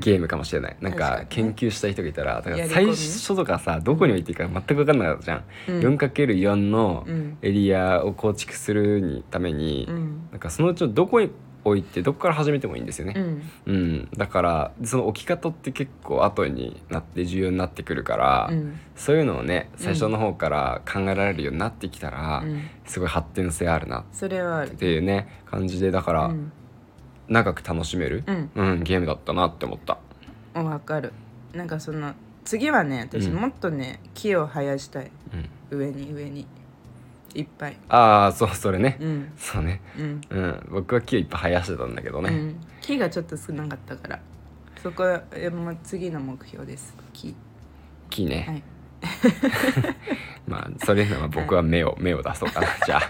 [0.00, 5.96] ゲームかもしれない、なんか研究した人がいたらだから最初とかさどこに置いていいか全く分かんなかったじゃん、うん。
[5.96, 7.38] 4×4 のうん。
[7.42, 10.28] エリアを構築するにために、うん。
[10.32, 11.30] なんかそのうちのどこに
[11.62, 13.42] 置いてどこから始めてもいいんですよね、うん。
[13.66, 18.80] うん、だからその置き方って結構後になって重要になってくるから、うん。
[18.96, 22.62] そういうのをね最初の方から考えられるようになってきたら、うん。
[22.86, 24.70] すごい発展性あるなっそれはある。
[24.70, 26.52] ていうね感じでだから、うん
[27.30, 28.50] 長く楽しめる、うん。
[28.54, 29.98] うんゲームだったなって思った。
[30.60, 31.12] わかる。
[31.54, 32.12] なんかその
[32.44, 33.36] 次はね私うん。
[33.36, 35.10] もっとね木を生やしたい。
[35.72, 36.46] うん、上に上に。
[37.32, 37.76] いっぱい。
[37.88, 39.32] ああそうそれね、うん。
[39.38, 40.20] そうね、うん。
[40.30, 44.20] うん、僕は木をいっぱい生やしてたんだけどね、うん、木がちょっと少なかったから。
[44.82, 46.96] そこはえもう次の目標です。
[47.12, 47.36] 木。
[48.08, 48.62] 木ね、はい
[50.46, 52.66] まあそれなら僕は目を目を出そうかな。
[52.84, 53.02] じゃあ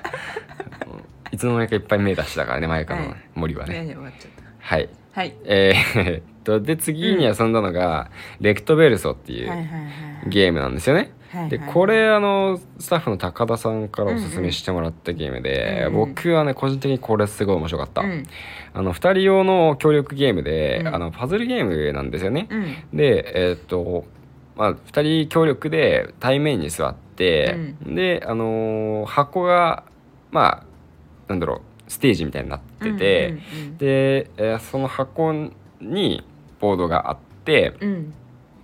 [0.87, 3.85] うんいつの間にかいっぱい目出したからね前からの森はね。
[3.85, 4.43] ね終わっちゃった。
[4.59, 4.89] はい。
[5.13, 5.35] はい。
[5.45, 9.91] えー、っとで次に遊んだのが、レクトベルソっていうはいはいはい
[10.29, 15.87] ゲームなんですよね、はいはいでこれあのスタッフの高田さんからおすすめしてもらったゲームで、うん。
[15.87, 18.27] うん僕はね個人的にこれすごい面白かった、うん。
[18.75, 20.95] あの2人用の協力ゲームで、うん。
[20.95, 22.97] あのパズルゲームなんですよね、うん。
[22.97, 24.07] でえーっと
[24.61, 29.85] まあ2人協力で対面に座って、であのー箱が
[30.31, 30.65] まあ
[31.29, 35.33] なんだろうステージみたいになってて、うんうんで、えーその箱
[35.81, 36.23] に
[36.61, 37.89] ボードがあってうん。
[37.89, 38.15] うん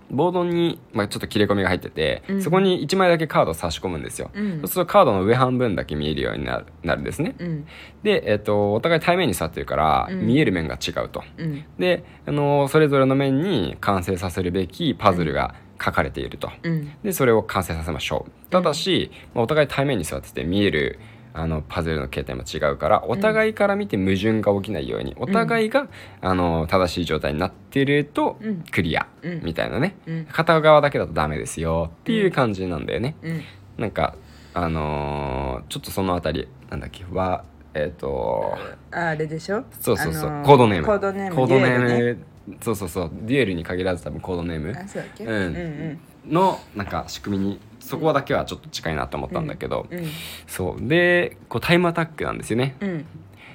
[0.09, 2.41] ボードに、まあ、ちょっと切れ込みが入ってて、うん。
[2.41, 4.59] そこに1枚だけカードを差し込むんですよ、うん。
[4.59, 7.35] そうするとカードの上半分だけ見えるようになるなるんですね。
[7.37, 7.67] うん。
[8.03, 10.25] で、えー、とお互い対面に座ってるから、うん。
[10.25, 11.23] 見える面が違うと。
[11.37, 11.65] うん。
[11.77, 16.51] で、あのーそれぞれの面に完成させるべきパズルが書かれていると。
[16.63, 16.91] うん。
[17.03, 18.31] でそれを完成させましょう。
[18.51, 20.99] ただし、まあお互い対面に座ってて見える
[21.33, 25.87] あのパズルの形態も違うからお互いから見て矛盾が起きないように、お互いが
[26.21, 28.63] あの正しい状態になってるとうん。
[28.71, 29.41] クリア、うん。
[29.43, 29.95] みたいなね。
[30.07, 30.25] うん。
[30.25, 33.41] 片側だけだとダメですよっていう感じなんだよね、うん。
[33.77, 34.15] なんか
[34.55, 37.43] あのーちょっとそのあたりなんだっけは
[37.75, 38.57] えっ、と
[38.91, 39.63] ああれでしょ？
[39.79, 40.85] そうそうそう、あのコードネーム。
[40.87, 42.17] コードネームコードネーム
[42.61, 43.11] そうそうそう。
[43.23, 44.71] デュエルに限らず多分コードネーム。
[44.71, 45.25] あそうだっけ？
[45.25, 45.31] うん。
[45.31, 50.05] うんのなんか仕組みにそこだけはちょっと近いなと思ったんだけど、うん
[50.45, 50.87] そう。
[50.87, 52.75] でこうタイムアタックなんですよね。
[52.81, 53.05] うん。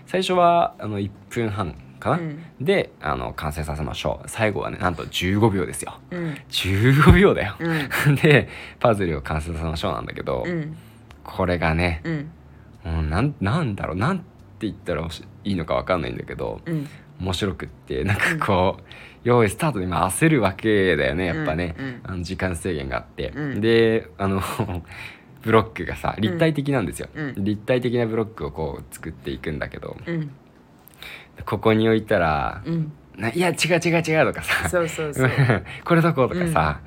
[0.06, 2.38] 最初はあの1分半かな、うん。
[2.60, 4.28] であの完成させましょう。
[4.28, 5.98] 最後はねなんと15秒ですよ。
[6.10, 6.34] うん。
[6.48, 8.14] 15秒だよ、うん。
[8.16, 8.48] で
[8.80, 10.74] パズルを完成させましょうなんだけど、うん。
[11.24, 12.30] これがね、うん。
[12.84, 13.96] もうなんなんだろう？
[13.96, 14.24] なんて
[14.60, 16.62] 言ったらいいのかわかんないんだけど。
[16.64, 16.88] うん
[17.22, 18.82] 面白くってなんかこう、
[19.24, 23.60] 用意スタートで今焦るわけだよねやっぱね、あの時間制限があって、うん。
[23.60, 24.42] であの
[25.42, 27.44] ブロックがさ立体的なんですよ、うん。
[27.44, 29.96] 立体的なブロックをこう作っていくんだけど。
[30.06, 30.30] うん。
[31.46, 34.68] ここに置いたらうん「ないや違う違う違う」とかさ。
[35.84, 36.80] これどことかさ、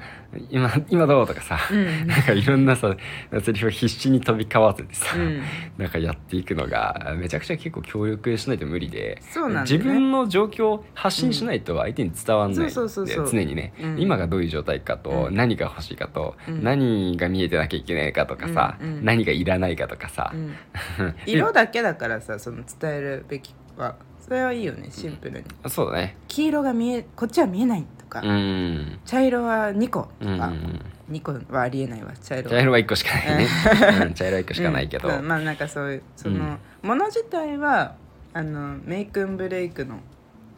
[0.49, 2.07] 今今どうとかさ、うん。
[2.07, 2.95] なんかいろんなさ
[3.43, 5.41] セリフを必死に飛び交わせてさ、うん。
[5.77, 9.61] なんかやっていくのがめちゃくちゃ結構協力しないと無理でね。
[9.61, 13.99] 自分の状況を発信しないと相手に伝わんない常にね、うん。
[13.99, 15.35] 今がどういう状態かと、うん。
[15.35, 16.63] 何が欲しいかと、うん。
[16.63, 20.55] 何が見えてなきゃいけないかとかさ、何がいらないかとかさう、ん。
[21.25, 25.45] 色だけだからさその伝えるべきはそれはいいよねシンプルに。
[25.67, 26.17] そうだね。
[26.27, 28.99] 黄色が見えこっちは見えないとか、うん。
[29.05, 32.11] 茶色は2個とか、うんうん2個はありえないわ。
[32.19, 33.47] 茶色茶色は1個しかないね、
[34.01, 35.27] うん茶色は1個しかないけど、うん。
[35.27, 36.35] まあなんかそういうその、
[36.83, 36.87] うん。
[36.89, 37.93] もの自体は
[38.33, 39.99] あのメイクンブレイクの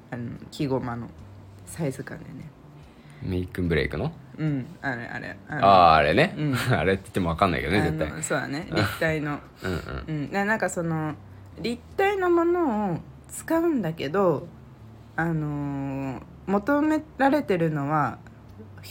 [0.09, 1.09] あの木駒の
[1.65, 2.49] サイズ感でね。
[3.21, 4.13] メイクンブレイクの？
[4.37, 4.65] うん。
[4.81, 5.37] あれあれ。
[5.49, 6.55] ああのああれね、うん。
[6.71, 8.23] あれって言っても分かんないけどね絶対。
[8.23, 8.67] そうだね。
[8.71, 9.39] 立体の。
[9.63, 9.79] うんうん。
[10.07, 10.31] うん。
[10.31, 11.15] ななんかその
[11.59, 12.97] 立体のものを
[13.29, 14.47] 使うんだけど
[15.17, 18.17] あのー求められてるのは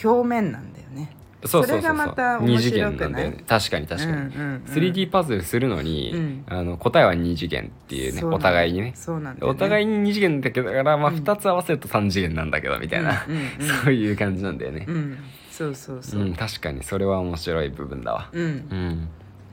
[0.04, 1.16] 表面なんだよね。
[1.44, 1.80] そうそうそうそう。
[1.82, 3.44] それがまた面二次元なんだよね。
[3.46, 6.44] 確かに確かに、うんうんうん 3D パズルするのに、うん。
[6.48, 8.92] あの答えは2次元っていうねお互いにね。
[8.94, 9.40] そうなんね。
[9.42, 11.16] お互いに2次元だけどだから、まあ、うん。
[11.16, 13.48] 2つ合わせると3次元なんだけどみたいな、うんうんうん。
[13.84, 14.84] そういう感じなんだよね。
[14.86, 15.18] うん。
[15.50, 16.20] そうそうそう。
[16.20, 18.28] うん確かにそれは面白い部分だわ。
[18.32, 18.44] うん。
[18.44, 19.08] うん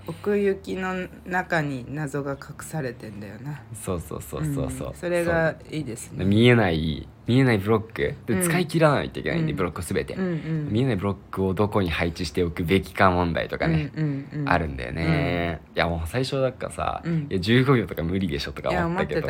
[0.05, 3.61] 奥行きの中に謎が隠されてんだよな。
[3.73, 4.93] そうそうそうそうそう、ん。
[4.93, 6.25] それがいいですね。
[6.25, 8.15] 見えない見えないブロック。
[8.25, 8.41] でうん。
[8.41, 9.57] 使い切らないといけないんで、うん。
[9.57, 10.69] ブロックすべて、うんうん。
[10.69, 14.49] 見えないブロックをどこに配置しておくべきか問題とかね、うんうんうん。
[14.49, 17.27] あるんだよね、いやもう最初だからさ、うん。
[17.29, 19.27] いや15秒とか無理でしょとか思ったけど。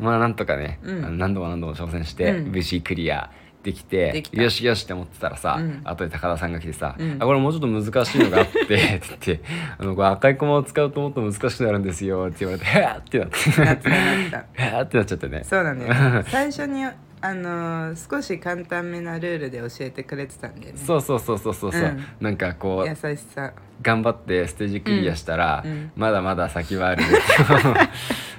[0.00, 2.52] まあなんとかね、何度も何度も挑戦して、うん。
[2.52, 3.30] 無事クリア
[3.64, 5.80] できてよしよしって思ってたらさ、うん。
[5.84, 7.16] 後で高田さんが来てさ「うん。
[7.18, 9.40] あこれもうちょっと難しいのがあって」って言って
[9.78, 13.60] 「あのこれ赤い駒を使うともっと難しくなるんですよ」って言われて「へーってなって。
[13.60, 15.42] なっってなっちゃってね。
[15.44, 16.84] そうなんだよ最初に
[17.24, 20.78] あのー少し簡単めなルールで教えてくれてたんだよね。
[20.78, 22.04] そうそうそうそうそうそう、うん。
[22.20, 23.54] なんかこう優しさ。
[23.80, 25.70] 頑張ってステージクリアしたら、うん。
[25.70, 27.02] うんまだまだ先はある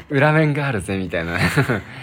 [0.10, 1.40] 裏面があるぜみたいな。
[1.40, 1.42] い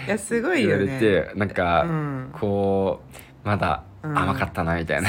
[0.09, 2.31] やすごい言われよねてなんか、うん。
[2.33, 3.01] こ
[3.45, 5.09] うまだうん甘かったなみたいな、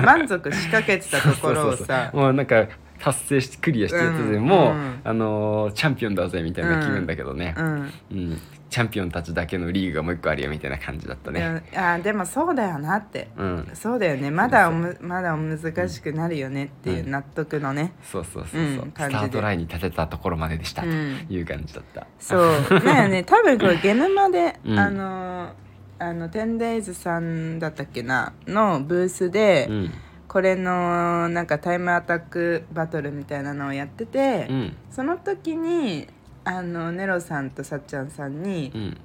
[0.00, 2.66] 満足しかけてたところを そうそうさもうなんか
[2.98, 5.00] 達成してクリアしてるやもう、うん。
[5.04, 7.92] あのーチャンピオンだぜみたいな気分だけどね、うん。
[8.10, 11.64] うんチャンピオンたちだけのリーグがもう一個あるよみたいな感じだったね。
[11.76, 13.28] あでもそうだよなって。
[13.36, 14.30] うん、そうだよね。
[14.30, 22.06] まだおむまだ難しくなるよねっていう納得のね、そうそうそうそう、うんスタートラインに立てたところまででしたとうんいう感じだった。
[22.20, 22.80] そう。
[22.80, 23.24] だよね。
[23.28, 24.78] 多分これゲムマで、うん。
[24.78, 25.52] あの
[25.98, 29.90] あの 10days さんだったっけなのブースで、うん。
[30.28, 34.76] これのなんかタイムアタックバトルみたいなのをやってて、うん。
[34.88, 36.06] その時に
[36.44, 38.96] あのネロさんとさっちゃんさんにうん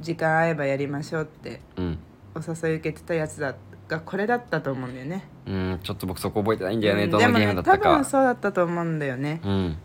[0.00, 1.98] 時間合えばやりましょうってうん
[2.34, 3.54] お誘い受けてたやつだ
[3.88, 5.24] がこれだったと思うんだよね。
[5.46, 8.04] うん、ちょっと僕そこ覚えてないんだよね、うんどのゲームだったかでもね多分。
[8.04, 9.40] そうだったと思うんだよね。
[9.44, 9.76] うん、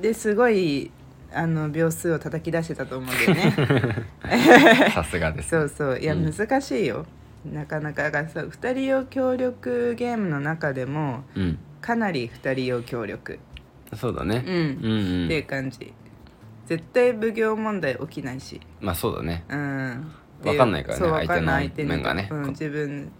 [0.00, 0.90] ですごい
[1.34, 4.90] あの秒数を叩き出してたと思うんだよね。
[4.94, 5.50] さすがです。
[5.50, 7.06] そうそういやうん難しいよ。
[7.44, 13.40] なかなかがさ2人用協力ゲームの中でもうん、かなり2人用協力、
[13.94, 14.44] そうだね。
[14.46, 14.54] うん。
[14.54, 14.58] う
[15.22, 15.92] ん、っていう感じ。
[16.66, 18.60] 絶対奉行問題起きないし。
[18.80, 19.44] まあそうだね。
[19.48, 20.12] うん。
[20.44, 22.28] わかんないからねそうわかんない相手の相手の面がね。
[22.30, 23.12] うん、自分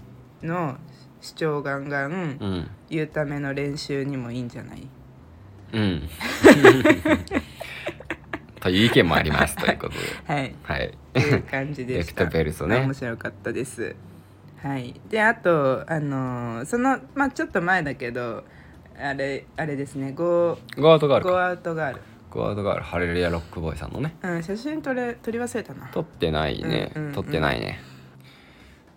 [0.42, 0.76] の
[1.20, 2.14] 主張ガンガンう
[2.46, 4.88] ん、言うための練習にもいいんじゃない？
[5.72, 6.08] うん。
[8.60, 9.98] という意見もありますということで。
[10.32, 10.54] はい。
[10.62, 10.86] はい。
[10.88, 12.22] っていう感じでした。
[12.24, 12.78] エクトベルソね。
[12.80, 13.94] 面白かったです。
[14.62, 15.00] はい。
[15.10, 18.44] であとあのーそのまあちょっと前だけど
[19.00, 20.12] あれあれですね。
[20.12, 21.30] ゴー Go Out Girl か。
[21.30, 24.16] Go Out Girl Go Out Girl ハレルヤロックボーイさんのね。
[24.22, 25.88] うん写真撮れ撮り忘れたな。
[25.88, 27.14] 撮ってないね、うんうんうん。
[27.14, 27.80] 撮ってないね、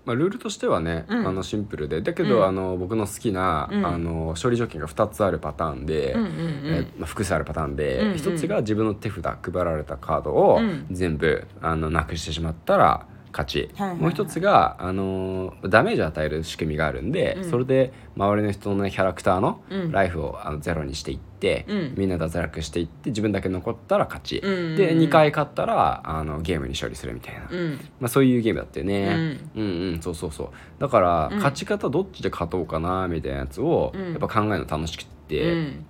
[0.06, 1.28] まあ、ルールとしてはね、うん。
[1.28, 2.02] あのシンプルで。
[2.02, 2.46] だけど、うん。
[2.46, 3.86] あの僕の好きな、うん。
[3.86, 6.32] あの処理条件が2つあるパターンで、うんうんうん。
[6.32, 8.14] えーまあ、複数あるパターンで、うんうん。
[8.16, 10.86] 1つが自分の手札配られたカードをうん。
[10.92, 14.02] 全部あのなくしてしまったら勝ち、はいはいはい。
[14.02, 17.50] もう一つが、あのーダメージを与える仕組みがあるんで、うん。
[17.50, 19.92] それで周りの人の、ね、キャラクターのうん。
[19.92, 21.94] ライフをあのゼロにしていって、うん。
[21.98, 24.54] みんな脱落していって自分だけ残ったら勝ち、うん。
[24.54, 27.74] うんうんで2回勝ったらあのゲームに勝利するみたいな、うん。
[28.00, 29.64] まあ、そういうゲームだったよね、うん、う
[29.98, 30.50] んそうそうそう。
[30.80, 31.38] だから、うん。
[31.38, 34.12] 勝ち方どっちで勝とうかなみたいなやつを、うん。
[34.12, 35.86] やっぱ考えるの楽しくって、うん。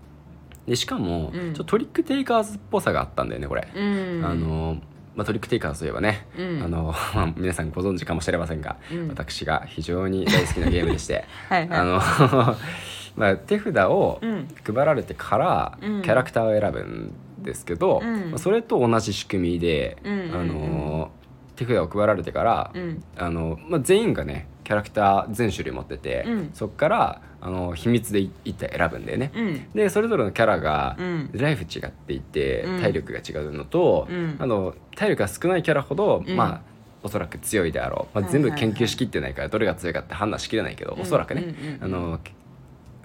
[0.67, 1.41] でしかも、うん。
[1.41, 4.25] ちょっとトリックテイカーズっぽさがあったんだよねこれ、うん。
[4.25, 4.77] あの
[5.15, 6.61] まあ、トリックテイカーズといえばね、うん。
[6.63, 9.07] あのまあ 皆さんご存知かもしれませんが、うん。
[9.07, 11.79] 私が非常に大好きなゲームでして はいはい。
[11.79, 11.99] あの
[13.15, 14.47] まあ手札をうん。
[14.65, 16.01] 配られてからうん。
[16.01, 18.31] キャラクターを選ぶんですけど、うん。
[18.31, 20.07] まあそれと同じ仕組みで、あ
[20.43, 21.11] の
[21.55, 23.03] 手札を配られてから、うん。
[23.17, 26.49] あのまあ、全員がねキャラクター全種類持ってて、うん。
[26.53, 29.31] そっからあの秘密で一体選ぶんだよね。
[29.33, 29.71] うん。
[29.73, 31.29] でそれぞれのキャラがうん。
[31.33, 32.81] ライフ違っていて、うん。
[32.81, 34.35] 体力が違うのと、うん。
[34.39, 36.35] あの体力が少ないキャラほど、うん。
[36.35, 36.61] まあ
[37.03, 41.83] おそらく強いであろう、まあ、はい全部研究しきってないからどれが強いかって判断しきれないけど、おそらくね、うんうんうん。
[41.83, 42.19] あの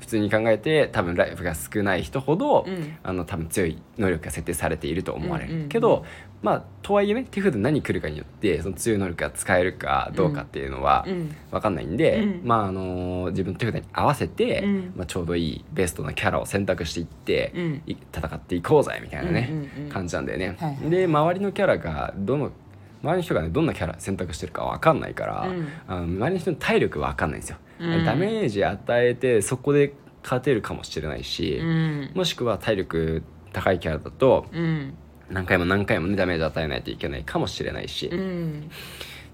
[0.01, 2.97] 普通に考えて多分ライフが少ない人ほど、うん。
[3.03, 6.05] あの多分強い能力が設定されていると思われる、けど
[6.43, 11.37] まあとはいえね手札何来るかによってその強い能力が使えるかどうかっていうのはうん。
[11.51, 12.41] 分かんないんで、うん。
[12.45, 14.93] まああの自分の手札に合わせて、うん。
[14.97, 17.53] まあ、ちょうどいいベストなキャラを選択していって、
[18.13, 19.51] 戦っていこうぜみたいなね、
[19.91, 20.57] 感じなんだよね。
[20.59, 20.91] はいはい。
[20.91, 22.51] で周りのキャラがどの
[23.03, 25.69] 周りの人がねどんなキャラ選択してるか分かんないから、うん。
[25.89, 27.57] あの周りの人の体力分かんないんですよ。
[27.81, 28.05] うん。
[28.05, 32.11] ダメージ与えてそこで勝てるかもしれないし、うん。
[32.15, 34.95] もしくは体力高いキャラだとうん。
[35.31, 38.71] 何回も何回もねダメージ与えないといけないかもしれないし、っうん。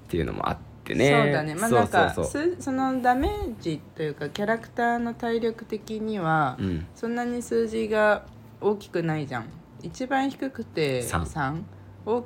[0.09, 1.23] ていうのもあってね。
[1.25, 1.55] そうだね。
[1.55, 6.87] まあなんかそのダメージというかキャラクターの体力的には、うん。
[6.95, 8.27] そんなに数字が
[8.61, 9.47] 大きくないじゃん。
[9.83, 11.25] 一番低くて三。
[11.25, 11.63] 3
[12.07, 12.25] お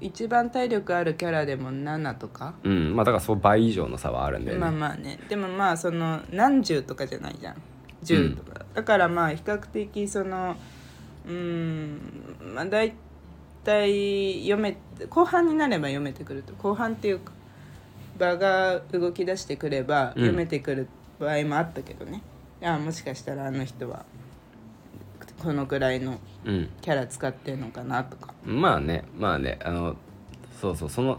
[0.00, 5.18] 一番体力あるキャラでも7とか、うんまあだからそう倍以上の差はあるんだよね、まあまあね。
[5.28, 7.56] でもまあその何十とかじゃないじゃん。
[8.04, 10.56] 10とか、だからまあ比較的その
[11.28, 12.00] うん
[12.54, 12.94] まあ大
[13.64, 14.76] 体読め
[15.10, 16.54] 後半になれば読めてくると。
[16.54, 17.32] 後半っていうか
[18.18, 20.22] 場が動き出してくればうん。
[20.22, 22.22] 読めてくる場合もあったけどね、
[22.62, 24.06] あもしかしたらあの人は
[25.42, 26.68] このくらいのうん。
[26.80, 28.34] キャラ使ってんのかなとか。
[28.44, 29.96] まあねまあねあの
[30.60, 31.18] そうそうその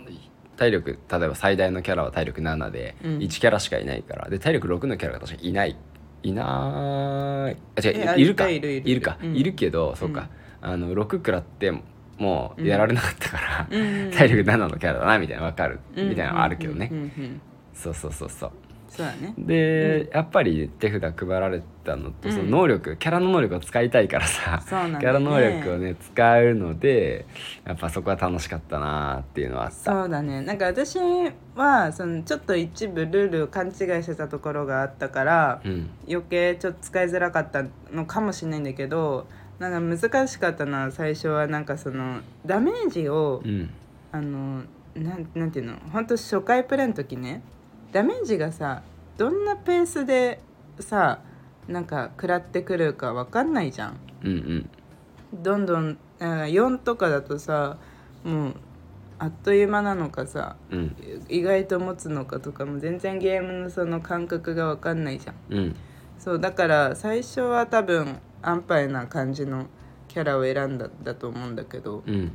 [0.57, 3.17] 体力例えば最大のキャラは体力7で、うん。
[3.17, 4.29] 1キャラしかいないから。
[4.29, 5.75] で体力6のキャラが確かいない。
[6.23, 6.45] いない。
[6.45, 7.49] あ
[7.83, 8.47] 違ういるか。
[8.47, 9.01] いるいるいる。
[9.01, 9.35] か、うん。
[9.35, 10.29] いるけどそうか、
[10.61, 11.71] あの6食らって
[12.19, 14.11] もうやられなかったから、うん。
[14.11, 16.09] 体力7のキャラだなみたいなの分かる、うん。
[16.09, 16.97] みたいなのはあるけどね、うん。
[16.97, 17.03] うん。
[17.03, 17.41] うん。
[17.73, 18.51] そうそうそうそう。
[18.87, 19.33] そうだね。
[19.39, 22.31] で、やっぱり手札配られたのとうん。
[22.31, 24.97] その能力、キャラの能力を使いたいからさ、ね。
[24.99, 27.25] キャラ能力をね使うので
[27.65, 29.75] やっぱそこは楽しかったなっていうのはあった。
[29.75, 30.41] そうだね。
[30.41, 30.97] なんか私
[31.55, 35.89] はそのちょっと一部ルールを勘違いしてたところがあったから、うん。
[36.07, 39.27] 余計ちょっと使いづらかったのかもしれないんだけど
[39.59, 43.69] なんか難しかったのは最初はなんかそのダメージを、うん。
[44.13, 44.63] あの
[44.95, 47.41] なんなんていうの本当初回プレイの時ね
[47.93, 48.83] ダメージがさ
[49.17, 50.41] どんなペースで
[50.79, 51.19] さ
[51.67, 53.97] なんか食らってくるか分かんないじゃん。
[54.23, 54.69] うんうん。
[55.33, 57.77] どんどんあ4とかだとさ
[58.23, 58.55] もう
[59.17, 60.95] あっという間なのかさうん。
[61.29, 65.35] 意外と持つのかとかも全然ゲームのその感覚が分かんないじゃん。
[65.49, 65.75] うん。
[66.19, 69.67] そうだから最初は多分安牌な感じの
[70.07, 72.03] キャラを選んだんだと思うんだけど。
[72.05, 72.31] うん。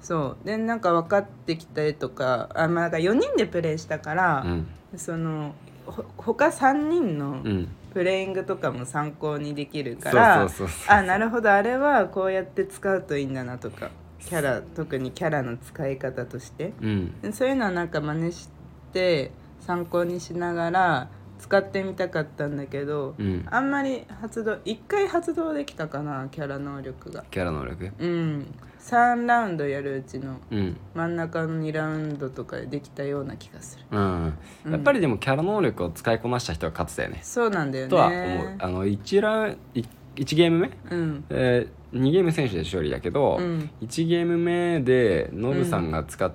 [0.00, 0.46] そう。
[0.46, 4.66] でなんか分かってきたりとかあ、まあ、なんか4人でプレイしたから、うん。
[4.96, 5.54] その
[5.86, 10.46] ほ他3人のうんプレイングとかも参考にできるから、
[10.86, 11.50] あなるほど。
[11.50, 16.74] あれはこうやって使うといいんだなとかキャラ特にキャラの使い方として。
[16.82, 17.20] うん。
[17.22, 18.50] でそういうのはなんか真似し
[18.92, 19.30] て
[19.60, 21.08] 参考にしながら
[21.38, 23.46] 使ってみたかったんだけど、うん。
[23.50, 27.24] あんまり発動1回発動できたかなキャラ能力が。
[27.30, 27.92] キャラ能力？
[27.98, 28.54] うん
[28.86, 30.76] 3ラウンドやるうちのうん。
[30.94, 33.84] 真ん中の2ラウンドとかでできたような気がする。
[33.90, 34.34] うん、
[34.66, 34.72] うん。
[34.72, 37.18] やっぱりでもキャラ能力を使いこなした人は勝つだよね。
[37.22, 37.90] そうなんだよね。
[37.90, 38.54] とは思う。
[38.58, 39.82] あの1ラウい
[40.14, 41.24] 1ゲーム目、うん。
[41.30, 43.70] えー、2ゲーム選手で勝利だけど、うん。
[43.82, 46.32] 1ゲーム目でノブさんが使っ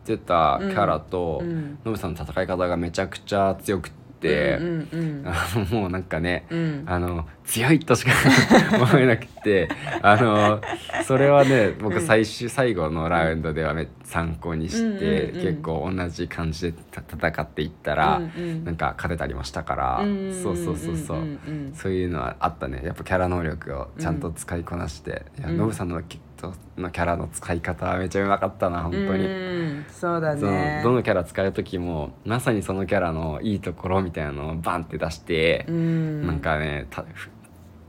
[0.00, 1.78] ってたキャラと、うん。
[1.84, 6.82] ノブさんの戦い方がめちゃくちゃ強くって、うんうんあの もうなんかね、うん。
[6.86, 8.12] あの強いとしか
[8.80, 9.68] 思えなくて
[10.02, 10.60] あの
[11.04, 15.46] それはね僕最終、最後のラウンドではめ参考にして、うんうんうん。
[15.46, 18.64] 結構同じ感じでた戦っていったら、うんうん。
[18.64, 21.72] なんか勝てたりもしたから、うんそうそうそうそう、んんん。
[21.74, 22.82] そういうのはあったね。
[22.84, 25.56] やっぱキャラ能力をちゃんと使いこなして、いやうん。
[25.56, 25.96] ノブさんの
[26.40, 29.26] きのキャラの使い方はめちゃうまかったな本当に。
[29.26, 30.80] うんそうだね。
[30.82, 36.26] どのキャラ使う時もまさにそのキャラのいいところみたいなのをバンって出して、うん。
[36.26, 37.30] なんかねたふ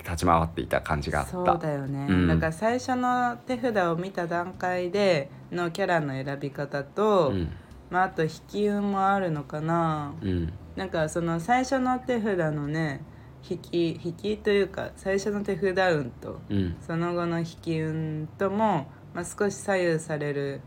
[0.04, 1.32] 立ち回っていた感じがあった。
[1.32, 2.28] そうだよね、うん。
[2.28, 7.50] だから最初の手札を見た段階でのキャラの選び方と、うん。
[7.90, 10.14] まあ、あと引き運もあるのかな。
[10.22, 10.54] うん。
[10.76, 13.02] なんかその最初の手札のね
[13.50, 16.76] 引き引きというか最初の手札運とうん。
[16.86, 20.62] その後の引き運とも、まあ、少し左右される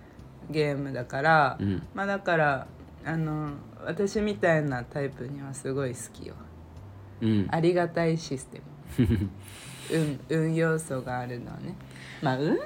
[0.51, 1.87] ゲームだから、うん。
[1.95, 2.67] まあだから
[3.05, 3.53] あの
[3.85, 6.35] 私みたいなタイプにはすごい好きよ。
[7.21, 7.49] うん。
[7.51, 8.61] ありがたいシステ
[8.99, 9.31] ム。
[9.93, 11.77] 運運要素があるのはね。
[12.23, 12.57] まあ運っ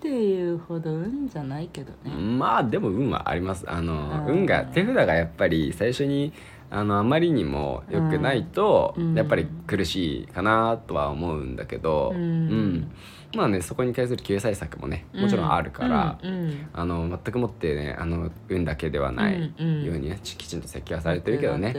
[0.00, 2.10] ていうほど運じゃないけどね。
[2.10, 3.64] まあでも運はあります。
[3.68, 4.40] あのうん。
[4.40, 6.32] 運が手札がやっぱり最初に
[6.70, 9.14] あのあまりにも良くないと、うん。
[9.14, 12.90] やっぱり苦しいかなとは思うんだけど、うん。
[13.34, 16.30] まあねそこに対する救済策もねもちろんあるから、うん。
[16.30, 16.68] うん。
[16.72, 21.74] あの全くもってねあの運だけではないうんうんようにね、ちきちんと設計はされてるけどね。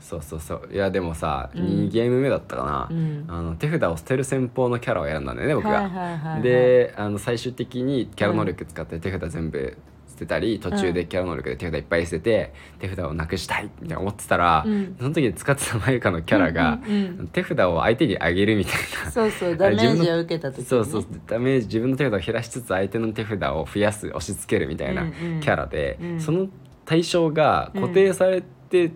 [0.00, 0.68] そうそうそう。
[0.72, 1.62] いやでもさ、うん。
[1.62, 3.24] 2ゲーム目だったかな、うん。
[3.28, 6.40] あの手札を捨てる戦法のキャラを選んだんだよね僕が。
[6.42, 9.76] であの最終的にキャラ能力使って手札全部捨
[10.18, 14.96] てたり途中でキャラ能力で手札いっぱい捨てて手札をなくしたいみたいな思ってたら、うん。
[14.98, 17.28] その時に使ってたマユカのキャラが、うんうんうん。
[17.28, 19.10] 手札を相手にあげるみたいな。
[19.10, 25.40] そうそう ダメージを受けた時に、ね、そうそうダメージ自分の手札を減らしつつ相手の手札を増やす押し付けるみたいなうんうん。
[25.40, 26.20] キャラで、うん。
[26.20, 26.48] その
[26.84, 28.92] 対象が固定されて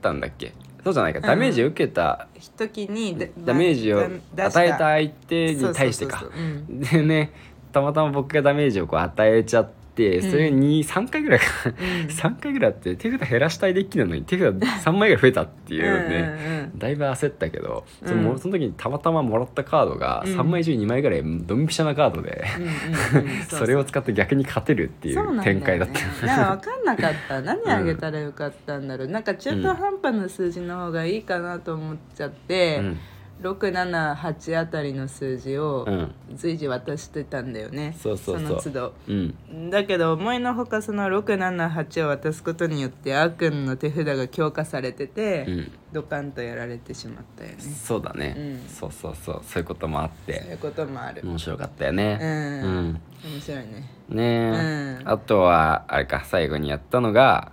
[0.00, 1.20] たんだっけ、そうじゃないか。
[1.20, 6.24] ダメージを受けた、時にダダメージを出与えた相手に対してか。
[6.68, 7.32] でね
[7.72, 9.79] たまたま僕がダメージをこう与えちゃって
[10.22, 11.72] それに3回ぐらいか、うん。
[12.08, 18.08] 3回ぐらいあって手札減らしたいデッキなのに手札3枚ぐらい増えたっていうね、うんうんだいぶ焦ったけど、うん。
[18.08, 20.40] そのその時にたまたまもらったカードがうん。
[20.40, 22.44] 3枚中2枚ぐらいドンピシャなカードで、
[23.48, 26.26] それを使って逆に勝てるっていう展開だった。
[26.26, 27.42] なんか分かんなかった。
[27.42, 32.98] 何あげたらよかったんだろう、なんか中途半端な数字の方がいいかなと思っちゃって、うん
[33.40, 36.14] 678あたりの数字をうん。
[36.34, 38.48] 随時渡してたんだよね、そうそうそう。
[38.48, 38.92] の都度。
[39.08, 39.70] うん。
[39.70, 45.72] だけど思いのほかその678を渡すことによってあーくんの手札が強化されてて、うん。
[45.92, 47.56] ドカンとやられてしまったよね。
[47.58, 48.68] そうだね、うん。
[48.68, 49.40] そうそうそう。
[49.44, 51.22] そういうこともあっそういてうこともある。
[51.24, 53.00] 面白かったようねん、うん。
[53.24, 53.90] 面白いね。
[54.08, 55.08] ねえ、うん。
[55.08, 57.52] あとはあれか最後にやったのが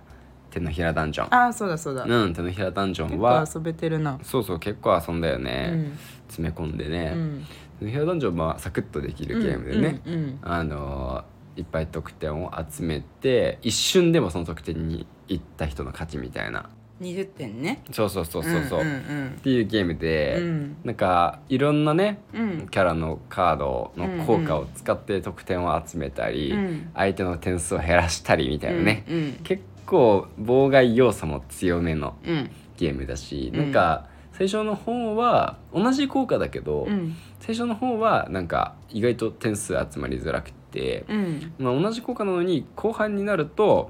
[0.49, 1.27] 手のひらダンジョン。
[1.33, 4.19] ああそうだそうだ、うん手のひらダンジョン結は構遊べてるな。
[4.23, 5.97] そうそう結構遊んだようね、ん。
[6.27, 7.45] 詰め込んでね、うん。
[7.79, 11.23] 手のひらダンジョンはサクッとできるゲームでね、うんうんあの
[11.55, 16.69] いっぱい得点を集めて一瞬でもその得点に行った人の勝ちみたいな。
[17.01, 17.83] 20点ね。
[17.91, 20.77] そうそうそうそうそう、んっんていうゲームで、うん。
[20.83, 22.67] なんかいろんなねうん。
[22.69, 26.89] キャラのカードの効果を使って得点を集めたり、うん。
[26.93, 29.31] 相手の点数を減らしたりみたいなね、うん。
[29.43, 32.51] 結構妨害要素も強めのうん。
[32.77, 33.59] ゲームだし、うん。
[33.59, 37.15] なんか最初の方は同じ効果だけど、うん。
[37.39, 41.53] 最初の方はなんか意外と点数集まりづらくて、うん。
[41.57, 43.89] まあ、同じ効果なのに後半になると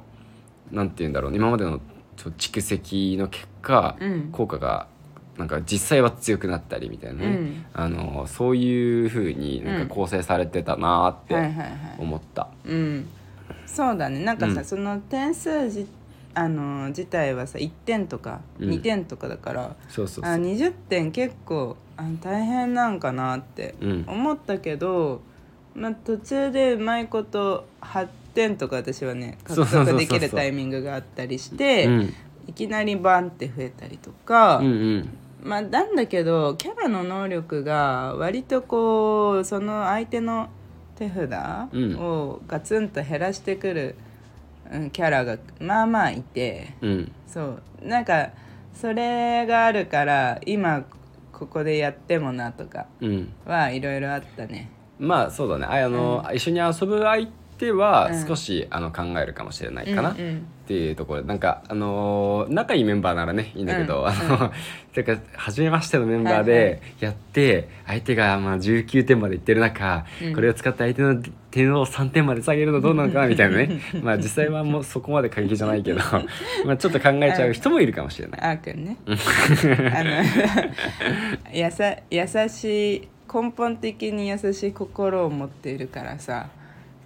[0.71, 1.81] なんて言うんだろう今までの
[2.15, 4.29] ちょ蓄積の結果、うん。
[4.31, 4.87] 効果が
[5.37, 7.65] なんか実際は強くなったりみたいなね、うん。
[7.73, 11.69] あのそういう風になんか構成されてたなーってはいはいはい。
[11.99, 12.47] 思った。
[12.63, 13.09] うん
[13.65, 14.23] そうだね。
[14.23, 14.65] なんかさ、うん。
[14.65, 15.87] その点数じ
[16.33, 18.69] あの自体はさ1点とかうん。
[18.69, 20.33] 2点とかだから、そうそうそう。
[20.33, 24.05] あ20点結構あ大変なんかなってうん。
[24.07, 25.21] 思ったけど、
[25.75, 32.13] まあ、途中でうまいこと8点とか私はね獲そうそうそうそう得できるタイミングがあったりしてうん。
[32.47, 34.69] いきなりバンって増えたりとか、うんう
[34.99, 35.09] ん。
[35.43, 40.49] まあなんだけどキャラの能力が割とこうその相手の
[40.97, 41.31] 手札
[41.71, 41.95] うん。
[41.99, 43.95] をガツンと減らしてくる、
[44.71, 47.11] うん、キャラがまあまあいてうん。
[47.27, 47.61] そう。
[47.81, 48.31] なんか
[48.73, 50.85] それがあるから今
[51.31, 53.33] ここでやってもなとかうん。
[53.45, 54.69] はいろいろあったね。
[54.99, 55.65] まあそうだね。
[55.65, 57.27] ああの、一緒に遊ぶ相
[57.57, 58.27] てはうん。
[58.27, 60.15] 少し、あの考えるかもしれないかな、っ
[60.67, 64.07] ていうところなんかあのー仲いいメンバーならねいいんだけど、うん。
[64.07, 64.51] あの、
[64.93, 70.33] てか初めましてのメンバーでやって、相手がまあ19点までいってる中、うん。
[70.33, 73.79] これを使って相手の点を3点まで下げるのどうなのかなみたいなね。
[74.03, 75.99] まあ実際はもうそこまで過激じゃないけど
[76.65, 78.41] まあちょっと考えちゃう人もいるかもしれない。
[78.41, 78.97] あーくんね。
[79.95, 80.11] あの
[81.51, 86.49] やさ優しい根本的に優しい心を持っているからさ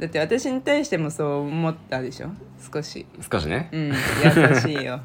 [0.01, 2.29] だって私に対してもそう思ったでしょ？
[2.73, 3.05] 少し。
[3.31, 3.87] 少しね、うん。
[3.89, 3.93] 優
[4.59, 4.99] しいよ。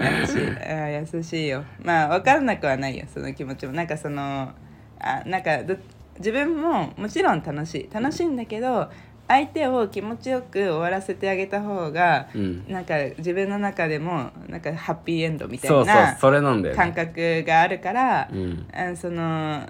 [0.00, 0.48] 優しい。
[0.48, 1.62] あー優しいよ。
[1.82, 3.04] まあ分からなくはないよ。
[3.12, 3.74] その気持ちも。
[3.74, 4.50] なんかその
[4.98, 5.76] あなんかど
[6.16, 7.90] 自分ももちろん楽しい。
[7.92, 8.88] 楽しいんだけど
[9.28, 12.64] 相手を気持ちよく終わらせてあげた方が、うん。
[12.68, 16.94] なんか自分の中でもなんかハッピーエンドみたいなそれなんだよ感ね。
[16.94, 18.66] 覚があるから、うん。
[18.72, 19.68] あその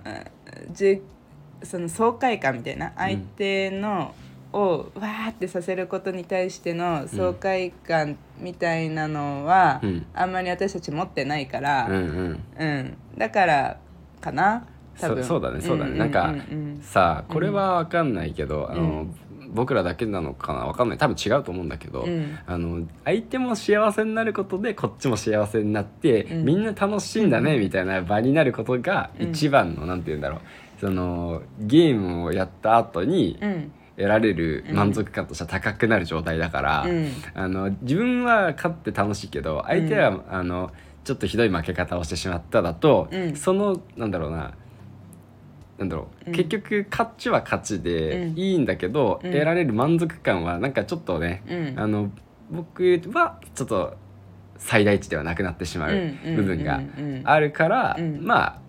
[1.65, 4.15] その爽快感みたいな相手の、
[4.53, 10.07] をわーってさせることに対しての爽快感みたいなのは、うん。
[10.15, 12.41] あんまり私たち持ってないから、うんうん。
[12.59, 12.97] うん。
[13.17, 13.79] だから
[14.21, 16.39] かなそそうだねそうだね、んなんか、うんう
[16.79, 19.15] んさあこれは分かんないけど、あのうん。
[19.55, 20.99] 僕らだけなのかな分かんない。
[20.99, 22.39] 多分違うと思うんだけど、うん。
[22.47, 26.45] あの相手も幸せになることでこっちも幸せになって、うん。
[26.45, 30.41] みんな楽しいんだねみたいな場になることがうん一番の、なんて言うんだろう。
[30.81, 37.09] そのゲームをやった後にうん得られる満足感としては高くなる状態だから、うん。
[37.35, 40.73] あの自分は勝って楽しいけど相手は、あの
[41.05, 43.37] ちょっとひどい負け方をしてしまっただと、うん。
[43.37, 44.55] そのなんだろうな
[45.79, 46.33] なんだろう、うん。
[46.35, 48.39] 結局勝ちは勝ちでうん。
[48.39, 49.33] いいんだけど、うん。
[49.33, 51.79] 得られる満足感はなんかちょっとね、うん。
[51.79, 52.11] あの
[52.51, 53.97] 僕はちょっと
[54.59, 56.37] 最大値ではなくなってしまううん。
[56.37, 56.85] 部分がうん。
[56.85, 57.23] うん。
[57.25, 58.25] あるから、うん。
[58.25, 58.62] まあ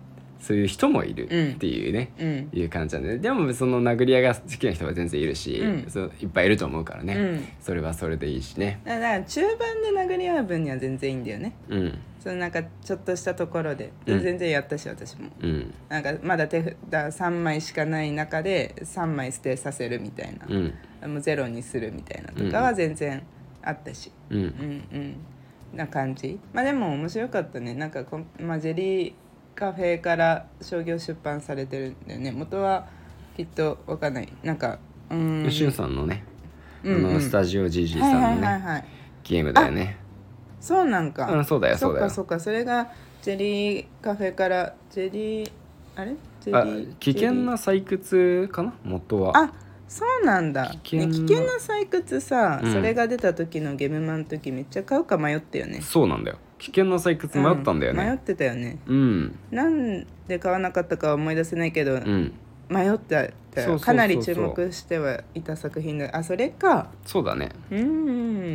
[0.44, 2.50] そういう人もいるっていうね、うん。
[2.52, 5.90] いう感じなんででもその殴り合いが好きな人は全然いるし、うん。
[5.90, 7.48] そういっぱいいると思うからね、うん。
[7.62, 8.82] それはそれでいいしね。
[8.84, 11.54] だから中盤で殴り合う分には全然いいんだよね。
[11.70, 11.98] うん。
[12.20, 14.22] そのなんかちょっとしたところで、うん。
[14.22, 15.30] 全然やったし私も。
[15.40, 15.72] うん。
[15.88, 21.14] なんかまだ手札3枚しかない中で3枚捨てさせるみたいな、うん。
[21.14, 23.22] もうゼロにするみたいなとかは全然
[23.62, 24.38] あったし、うん。
[24.38, 24.48] うん、
[24.92, 25.16] うん。
[25.74, 26.38] な感じ。
[26.52, 27.74] まあでも面白かったね。
[27.74, 29.12] なんかこん、まあ、ジェリー
[29.54, 32.32] カフェから商業出版されてるんだよね。
[32.32, 32.86] 元は
[33.36, 34.28] きっとわかんない。
[34.42, 34.78] なんか
[35.10, 35.50] うーん。
[35.50, 36.24] しゅんさんのね、
[36.82, 37.06] うんうん。
[37.10, 38.84] あのスタジオはいさんのね、はいはい
[39.22, 39.96] ゲームだよね。
[40.60, 42.06] そうなんか、うんそうだよそそうだよ。
[42.06, 42.40] っかそっか。
[42.40, 42.90] それが
[43.22, 45.52] ジェリーカフェからジェリー
[45.96, 46.14] あれ？
[46.40, 46.94] ジあェリー？
[46.96, 48.74] 危険な採掘かな？
[48.82, 49.36] 元は。
[49.36, 49.52] あ
[49.86, 50.74] そうなんだ。
[50.82, 52.72] 危険なね危険な採掘さ、うん。
[52.72, 55.80] それが出た時のゲームマンの時めっちゃ買うか迷ったよね。
[55.80, 58.78] そうなんだよ危険な採掘迷ったんだよう迷っねてたよね。
[58.86, 59.38] うん。
[59.50, 62.32] なんで買わなかったかは思い出せないけど、うん。
[62.70, 63.28] 迷った
[63.80, 66.08] かなり注目してはいた作品だ。
[66.16, 66.90] あそれか。
[67.04, 67.50] そうだね。
[67.70, 67.84] うー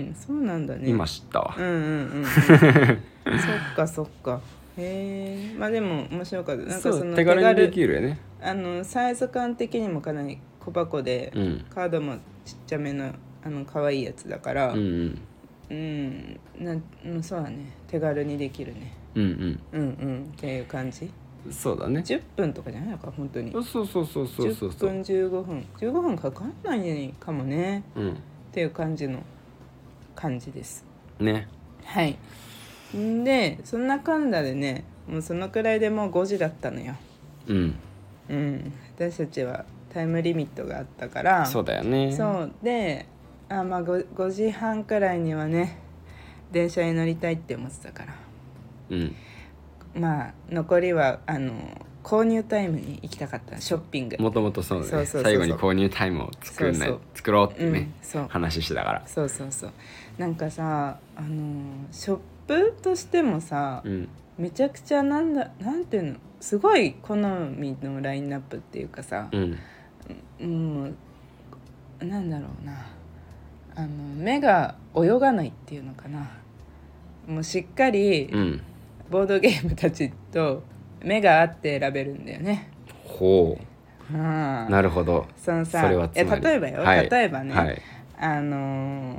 [0.09, 0.89] んそうなんだね。
[0.89, 1.55] 今知ったわ。
[1.55, 4.41] うんうんうん、うん、 そっかそっか。
[4.75, 6.63] へえまあでも面白かった。
[6.63, 8.19] なんかその手軽にできるよね。
[8.41, 11.65] あのサイズ感的にもかなり小箱で、うん。
[11.69, 15.21] カードもちっちゃめのあの可愛いやつだからうんうん
[15.69, 16.39] うん。
[16.59, 16.83] なん。
[17.05, 17.57] うんそうだね。
[17.87, 18.93] 手軽にできるね。
[19.15, 19.81] うんうん。
[19.81, 21.05] うんっていう感じ。
[21.05, 21.11] うん
[21.49, 22.01] そうだね。
[22.01, 23.51] 10分とかじゃないのか本当に。
[23.51, 24.69] そうそうそうそうそうそう。
[24.69, 25.65] 10分15分。
[25.79, 27.83] 15分かかんないかもね。
[27.95, 28.11] うん。
[28.11, 28.15] っ
[28.51, 29.21] ていう感じの
[30.15, 30.85] 感じです。
[31.19, 31.47] ね。
[31.85, 32.17] はい。
[32.95, 34.83] んでそんなかんだでね。
[35.07, 36.95] もうそのくらいでもう5時だったのよ。
[37.47, 37.75] うん。
[38.29, 38.73] うん。
[38.97, 41.45] 私たちはタイムリミットがあったから。
[41.45, 42.11] そうだよね。
[42.11, 42.51] そう。
[42.61, 43.05] で
[43.49, 45.79] あまあ 5, 5時半くらいにはね
[46.51, 48.15] 電車に乗りたいって思ってたから。
[48.89, 49.15] うん。
[49.95, 51.53] まあ残りはあの
[52.03, 53.59] 購入タイムに行きたかった。
[53.59, 54.17] ショッピング。
[54.17, 54.87] もともとそうね。
[54.87, 55.23] そうそうそうそう。
[55.23, 56.99] 最後に購入タイムを作んないそうそう。
[57.15, 58.27] 作ろうってねうんそう。
[58.29, 59.03] 話してたから。
[59.05, 59.71] そうそうそう。
[60.17, 64.09] なんかさあのショップとしてもさ、うん。
[64.37, 69.57] めちゃくちゃなんだなんていうのすごい好みのラインナップっていうかさ、うん
[70.39, 72.87] もうなんだろうな
[73.79, 76.29] あの目が泳がないっていうのかな。
[77.25, 78.61] もうしっかりうん。
[79.09, 80.61] ボードゲームたちと
[81.01, 82.69] 目が合って選べるんだよね。
[83.05, 83.57] ほ
[84.11, 84.13] う。
[84.13, 84.19] うん。
[84.19, 85.25] なるほど。
[85.37, 86.41] そのさそれはつまり。
[86.45, 87.09] え例えばよ、はい。
[87.09, 87.81] 例えばね、はい。
[88.17, 89.15] あの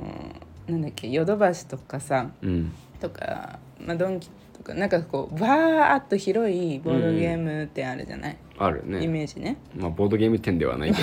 [0.67, 2.71] ーなんだっけヨドバシとかさうん。
[2.99, 9.07] とか、まあ、ドンキとかなんかこうわーっと広いボードゲーム店あるじゃない、イあるね。
[9.07, 9.57] メージね。
[9.75, 11.01] まあボードゲーム店ではないけ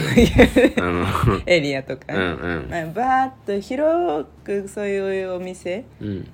[0.80, 1.04] ど あの。
[1.46, 2.70] エリアとかね、うんうん。
[2.70, 5.84] まあ、バーッと広くそういうお店。
[6.00, 6.28] うん。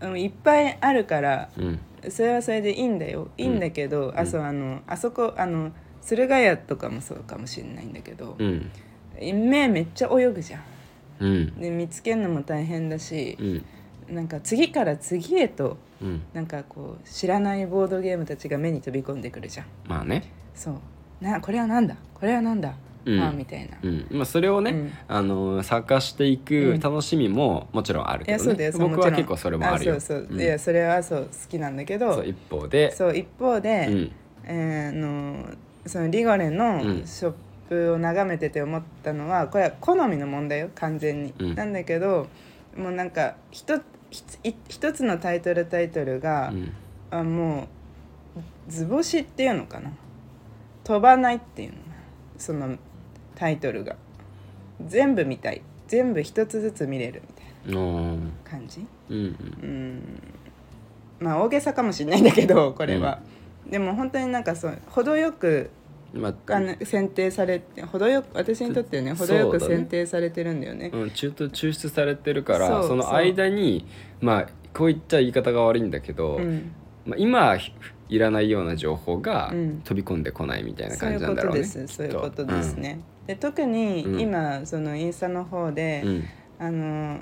[0.00, 1.78] うんいっぱいあるからうん。
[2.08, 3.28] それはそれでいいんだよ。
[3.36, 8.70] いいんだけど、あそうあのあそこあの駿河屋とかもそうかもしれないんだけど、うん。
[9.20, 10.62] 目めっちゃ泳ぐじゃん。
[11.20, 11.60] うん。
[11.60, 13.64] で見つけるのも大変だしう、ん
[14.10, 16.22] なんか次から次へとうん。
[16.32, 19.66] なんかこう知らないボードゲームたちが目に飛び込んでくるじゃん。
[19.86, 20.32] まあね。
[20.54, 20.74] そう。
[21.20, 21.96] なこれはなんだ？
[22.14, 23.20] これはなんだ、うん。
[23.20, 24.06] ああみたいな、うん。
[24.10, 24.92] まあ、それをね、うん。
[25.08, 28.54] あの探していく楽しみももちろんあるけど、ね。
[28.54, 30.00] いやそう僕は結構それもあるよ。
[30.00, 30.40] そうそう、うん。
[30.40, 32.14] いやそれはそう好きなんだけど。
[32.14, 32.90] そう一方で。
[32.92, 34.12] そう一方で、うん。
[34.44, 35.54] えーあの
[35.86, 37.06] そのリゴレのうん。
[37.06, 37.32] ショッ
[37.68, 41.54] プを眺めてて思ったのはこれは好みの問題よ完全に、うん。
[41.54, 42.26] なんだけど
[42.76, 43.80] もうなんか一ひつい
[44.10, 46.72] 一つのタイトルタイトルが、うん。
[47.10, 47.68] あも
[48.36, 49.90] う図星っていうのかな。
[50.84, 51.76] 飛ばないっていうの。
[52.38, 52.76] その
[53.34, 53.96] タイトルが。
[54.84, 55.62] 全部見たい。
[55.88, 58.16] 全部一つずつ見れるみたいな。
[58.44, 58.86] 感じ？
[59.08, 59.20] うんう
[59.66, 60.02] ん。
[61.18, 63.20] まあ大げさかもしれないんだけどこれは、
[63.68, 65.70] でも本当になんかそう程よくうん
[66.12, 70.90] まああの選定されて程よく私にとってはね程よく選定されてるんだよね。
[70.92, 73.86] うん、中途抽出されてるからその間に
[74.20, 76.72] まあこう言っちゃ言い方が悪いんだけど、うん。
[77.06, 77.72] まあ、今ひ
[78.08, 79.80] いらないような情報がうん。
[79.82, 81.96] 飛び込んでこないみたいな感じなんだろうねうことです。
[81.96, 84.20] そういうことです、ね、で特にうん。
[84.20, 86.04] 今そのインスタの方で、
[86.58, 87.20] あの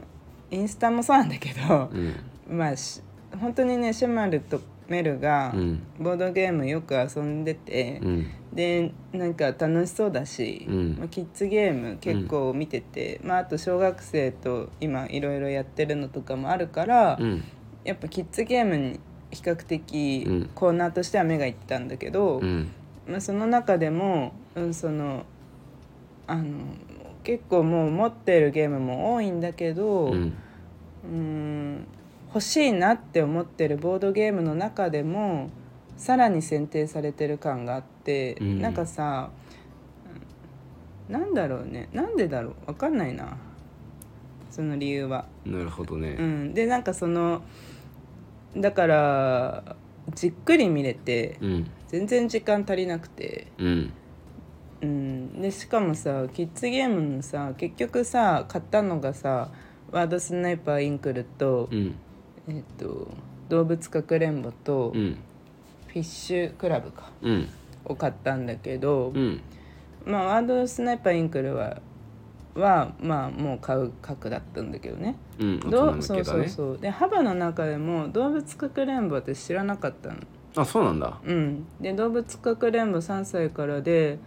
[0.50, 2.58] インスタもそうなんだけどう、ん。
[2.58, 3.02] まあし
[3.40, 5.82] 本当にねシェマルとメルがうん。
[5.98, 8.26] ボードゲームよく遊んでて、うん。
[8.52, 10.96] でなんか楽しそうだし、うん。
[10.98, 17.44] まあ、キッズゲーム結構見てて、まあ、あと小学生と今いろいろやってるのとかもあるから、うん。
[17.84, 20.50] やっぱキッズゲームに比較的うん。
[20.54, 22.68] コーナーとしては目がいってたんだけど、うん。
[23.06, 25.24] まあ、その中でも、うん、その
[26.26, 26.44] あの
[27.24, 30.32] 結構もう持ってるゲームも多いんだけど、うん。
[31.04, 31.86] うん
[32.28, 35.50] 欲しいなって思ってるボードゲームの中でも
[35.96, 38.60] さらに選定されてる感があって、うん。
[38.60, 39.30] なんかさ
[41.08, 41.88] うんなんだろうね。
[41.92, 42.54] なんでだろう？
[42.66, 43.36] わかんないな。
[44.50, 45.26] その理由は。
[45.46, 46.16] なるほどね。
[46.18, 47.42] うん、でなんかその
[48.56, 49.76] だから
[50.14, 51.70] じっくり見れてうん。
[51.86, 53.46] 全然時間足りなくて。
[53.58, 53.92] うん。
[54.80, 59.50] うん、でしかもさキッズゲームのさ結局さ買ったのがさ
[59.90, 61.96] ワードスナイパーインクルと,、うん
[62.48, 63.08] えっと
[63.48, 65.16] 動物かくれんぼと、うん。
[65.86, 67.10] フィッシュクラブか。
[67.22, 67.48] うん。
[67.84, 69.40] を買ったんだけど、うん。
[70.04, 71.80] まあワードスナイパーインクルは
[72.54, 75.16] はまあもう買う額だったんだけどね。
[75.38, 75.60] うん。
[75.60, 76.78] どうそうそうそう。
[76.78, 80.16] で幅の中でも動物かくれんぼ私知らなかったの。
[80.56, 81.18] あそうなんだ。
[81.24, 81.66] うん。
[81.80, 84.18] で動物かくれんぼ3歳からで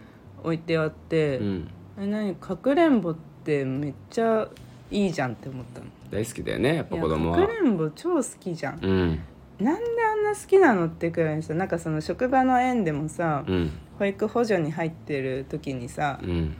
[0.42, 1.68] 置いてあって、うん。
[1.98, 2.34] え何？
[2.36, 3.14] かくれんぼっ
[3.44, 4.48] てめっちゃ
[4.90, 7.38] いいじゃんって思ったの大好きだよねやっぱ子供は。
[7.38, 9.18] かくれんぼ超好きじゃん、うん。
[9.58, 13.70] なんであんな好きなのってくらいさなんかその職場の園でもさ、うん。
[13.98, 16.54] 保育補助に入ってる時にさ、うん。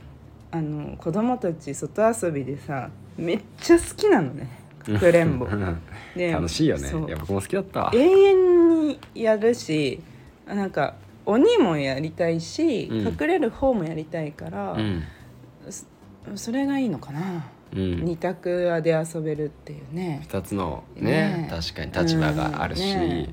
[0.49, 4.49] あの子供たち外遊びでさめっちゃ好きなのね
[4.79, 5.47] かくれんぼ。
[6.17, 6.87] で楽しいよね。
[7.07, 7.81] や僕も好きだった。
[7.81, 10.01] わ永遠にやるし
[10.47, 10.95] なんか
[11.25, 13.07] 鬼もやりたいし、うん。
[13.07, 15.03] 隠れる方もやりたいからう、ん。
[16.35, 17.43] それがいいのかな、うん
[17.73, 20.19] 二択で遊べるっていうね。
[20.23, 21.47] 二つのねね。
[21.49, 23.29] 確かに立場があるし。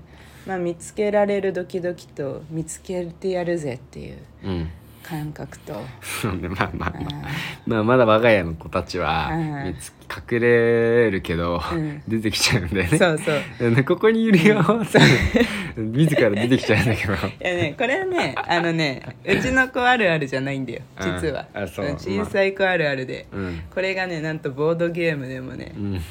[0.46, 4.18] まあ、見つけられるドキドキと見つけてやるぜっていう。
[4.44, 4.70] うん
[5.10, 7.26] 感覚と、そうねまあまあまあ。
[7.26, 7.28] あ
[7.66, 9.64] まあまだ我が家の子たちはうん。
[9.66, 9.92] 見つ
[10.32, 12.00] 隠れるけどうん。
[12.06, 12.98] 出てきちゃうんだよーね。
[12.98, 13.18] そう
[13.58, 13.70] そう。
[13.72, 14.60] ねここにいるよ。
[14.60, 15.00] って
[15.76, 17.14] 自ら出てきちゃうんだけど。
[17.14, 20.82] いやねこれはねあのねうちの子あるあるじゃないんだよ。
[21.00, 21.14] うん。
[21.16, 21.86] 実は、あそう。
[21.98, 23.62] 小さい子あるあるで、うん。
[23.74, 25.94] これがねなんとボードゲームでもねうん。
[25.94, 26.04] 現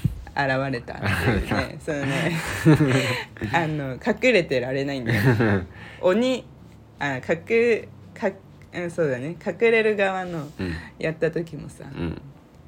[0.74, 1.78] れたね。
[1.80, 2.34] そのね。
[3.54, 5.22] あの隠れてられないんだよ。
[6.02, 6.46] 鬼
[7.00, 8.30] あ隠か
[8.74, 9.36] うんそうだね。
[9.46, 10.74] 隠れる側のうん。
[10.98, 12.22] やった時もさうん。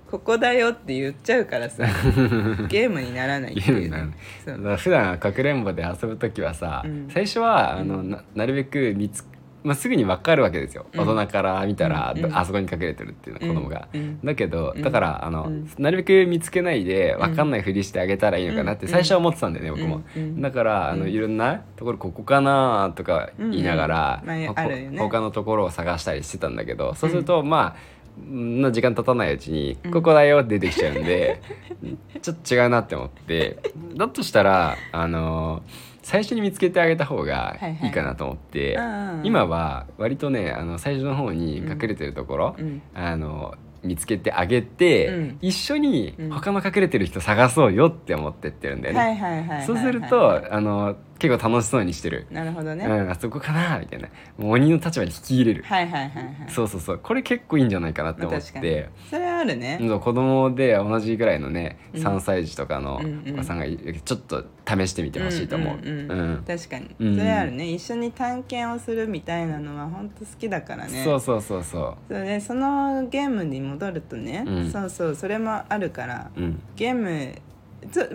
[0.09, 1.85] ここだよって言っちゃうからさ
[2.67, 4.57] ゲームにならないっていう、ゲームになそう。
[4.57, 7.07] だから普段かくれんぼで遊ぶ時はさ、うん。
[7.09, 9.23] 最初はあのななるべく見つ、
[9.63, 10.99] まあ、すぐに分かるわけですよ、うん。
[11.01, 14.81] 大人から見たら、うんあそこに隠れてるっていうの子供が、うんだけどうん。
[14.81, 15.69] だからあの、うん。
[15.77, 18.91] なるべく見つけないで分かんないふりしてあげたらいいのかなってうん。
[18.91, 20.03] 最初は思ってたんだよね、僕も、
[20.41, 21.11] だからあのうん。
[21.11, 24.45] いろんなところここかなとか言いながら、うんうん。
[24.45, 24.91] まあね。
[24.97, 29.91] 他のところを探したりしてたんだけどそうすると、まあんな時間経たないうちに「うん。
[29.91, 31.41] ここだよ」って出てきちゃうんで、
[32.21, 33.57] ちょっと違うなって思って。
[33.95, 35.63] だとしたらあの
[36.11, 37.87] 最初に見つけてあげた方がはいはい。
[37.87, 42.81] いいかなと思って、うん今は割とねあの最初の方に隠れてるところ、うん。
[42.93, 45.37] あの見つけてあげて、うん。
[45.41, 46.29] 一緒にうん。
[46.31, 48.99] 他の隠れてる人探そうよって思ってってるんだよね。
[48.99, 49.65] はいはいはいはいはい。
[49.65, 54.07] そうするとあの結構楽しそうにしてる、なるほどね、うんあそこかなみたいな。
[54.39, 56.35] もう鬼の立場に引き入れる、はいはいはいはい。
[56.47, 62.01] そうそうそうこれ結構いいんじゃないかなって思っまあそれはあるね、そう子供で同じぐらいのね、うん。
[62.01, 65.77] 3歳児とかのお子さんがちょっと試してみてほしいと思う。
[65.77, 67.15] うん確かに、うん。
[67.15, 67.71] それあるね。
[67.71, 71.03] 一緒に探検をするみたいなのは本当好きだからね。
[71.03, 74.71] そうそうそうそそれでそのゲームに戻るとね、うん。
[74.71, 76.41] そうそうそれもあるからう。
[76.41, 76.61] うん。
[76.75, 77.35] ゲーム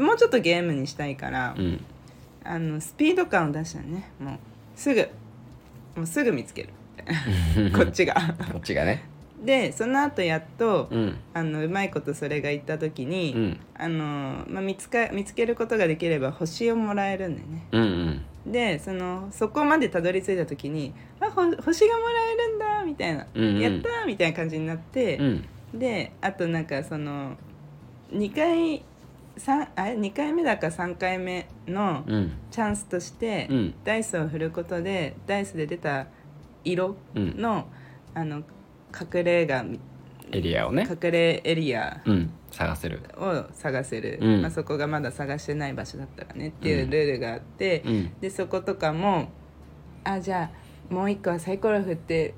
[0.04, 1.84] もうちょっとゲームにしたいから、うん
[2.49, 4.38] あのスピード感を出したねもう
[4.74, 5.09] すぐ
[5.97, 6.68] もうすぐ見つける。
[7.74, 8.14] こっちが。
[8.53, 9.05] こっちがね。
[9.42, 11.16] でその後やっと、うん。
[11.32, 13.61] あのうまいことそれが言った時に、うん。
[13.74, 17.66] あのまあ、見つか見つけることができれば星をもらえるんだよね。
[17.72, 17.82] うん
[18.47, 18.53] うん。
[18.53, 23.61] でそのそこまでたどり着いた時に「あほ星がもらえるんだ」みたいな「うんうん。
[23.61, 25.44] やった!」みたいな感じになってう、ん。
[25.74, 27.36] であとなんかその
[28.12, 28.84] 2回三
[29.76, 32.32] あれ2回目だか3回目のうん。
[32.51, 33.74] チャンスとして、うん。
[33.84, 36.07] ダイスを振ることでダイスで出た
[36.64, 37.41] 色うん。
[37.41, 37.66] の,、
[38.14, 39.64] あの隠れが
[40.32, 40.87] エリアをね。
[40.89, 42.30] 隠れエリアうん。
[42.51, 43.03] 探せる。
[43.18, 44.43] を探せる、うん。
[44.43, 48.12] まあ、そこがまだ探してない場所だったらねっていうルールがあって、うん。
[48.20, 49.28] でそことかも
[50.05, 50.51] あじゃ
[50.91, 52.34] あもう一個はサイコロ振って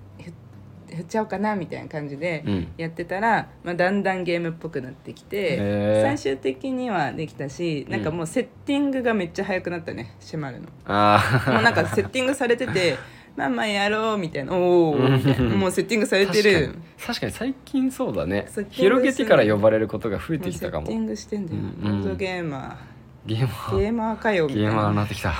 [0.96, 2.44] っちゃおうかなみたいな感じで
[2.76, 10.68] やってたら、まあ、だんだんゲームっぽくなってきて最終的にはできたしなんかもうセッティングがめっちゃ早くなったね閉まるの。
[10.86, 11.52] ああ。
[11.52, 12.96] もうなんかセッティングされてて
[13.36, 16.74] まあまあやろうみたいなおおもうセッティングされて確かにる
[17.06, 25.34] 確かに最近そうだね広げてから呼ばれることが増えてきたかもセッティングしてんだよ、うんうんボードゲーゲーマーゲーマーかよみたいゲーマーになってきた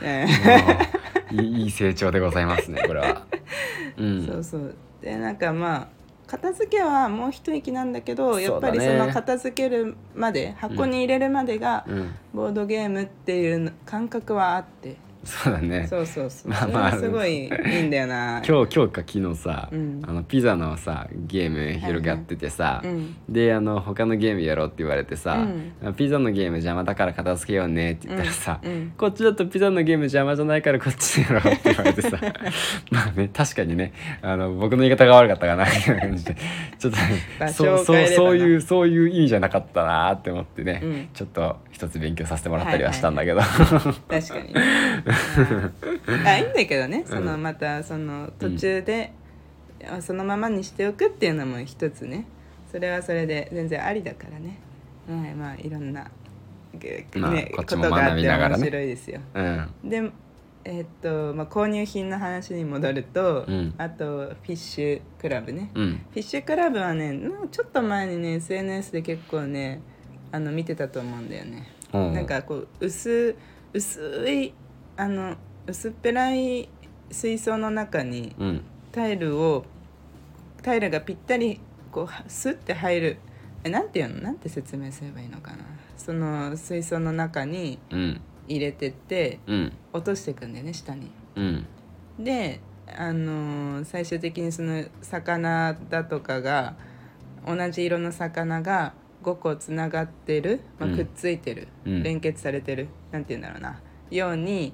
[0.00, 0.28] ね
[1.32, 3.26] いい成長でございますねこれは
[3.98, 5.88] うんそうそうでなんかまあ
[6.26, 12.14] 片付けはもう一息なんだけどやっぱりその片付けるまで箱に入れるまでがうん。
[12.32, 15.86] ボードゲームっていう感覚はあってそうだね。
[15.88, 16.50] そうそうそう。
[16.50, 18.42] まあまあそれはすごいいいんだよな。
[18.46, 20.02] 今日今日か昨日さ、うん。
[20.06, 23.16] あのピザのさゲーム広がっててさ、うん。
[23.28, 25.46] であの他のゲームやろうって言われてさ、
[25.82, 28.60] うピザのゲーム邪魔だから片付けようねって言ったらさ、
[28.96, 32.18] こっちだとピザのゲーム邪魔じゃないからこっちやろうって言われてさ
[32.90, 33.92] まあね確かにね
[34.22, 36.36] あの僕の言い方が悪かったかなみたいな感じで
[36.78, 36.98] ちょっと
[37.38, 41.08] 場所そうそうそういうそういう意味じゃなかったなって思ってね、うん。
[41.12, 44.60] ちょっと一つ勉強させてもらったりはしたんだけど、確かにね。
[45.06, 45.11] う ん
[46.24, 47.04] あいいんだけどね。
[47.06, 49.12] そのまたその途中で、
[49.90, 52.26] あそのままにしておくっていうのも一つね。
[52.70, 54.58] それはそれで全然ありだからね。
[55.08, 56.10] はいまあいろんな、
[56.74, 58.62] げまあねこことがあってびながらね。
[58.62, 59.20] 面白いですよ。
[59.34, 59.70] うん。
[59.84, 60.10] で
[60.64, 63.74] えっと、まあ、購入品の話に戻ると、うん。
[63.78, 66.00] あとフィッシュクラブね、うん。
[66.10, 67.18] フィッシュクラブはね
[67.50, 69.80] ちょっと前にね SNS で結構ね
[70.30, 71.98] あの見てたと思うんだよね、う。
[71.98, 73.36] んなんかこう薄
[73.72, 74.54] 薄い
[75.02, 75.34] あの
[75.66, 76.68] 薄っぺらい
[77.10, 78.60] 水槽の中にうん。
[78.92, 79.64] タイルを
[80.62, 81.58] タイルがぴったり
[81.90, 83.16] こうはスッて入る。
[83.64, 84.20] えなんていうの？
[84.22, 85.58] なんて説明すればいいのかな？
[85.96, 88.20] その水槽の中にうん。
[88.46, 89.72] 入れてってうん。
[89.92, 91.10] 落としていくんだよね下に。
[91.34, 91.66] うん。
[92.20, 92.60] で
[92.96, 96.76] あのー最終的にその魚だとかが
[97.44, 98.94] 同じ色の魚が
[99.24, 100.96] 5個つながってる、まあ、うん。
[100.96, 102.02] くっついてる、うん。
[102.04, 103.80] 連結されてるなんて言うんだろうな。
[104.12, 104.72] ように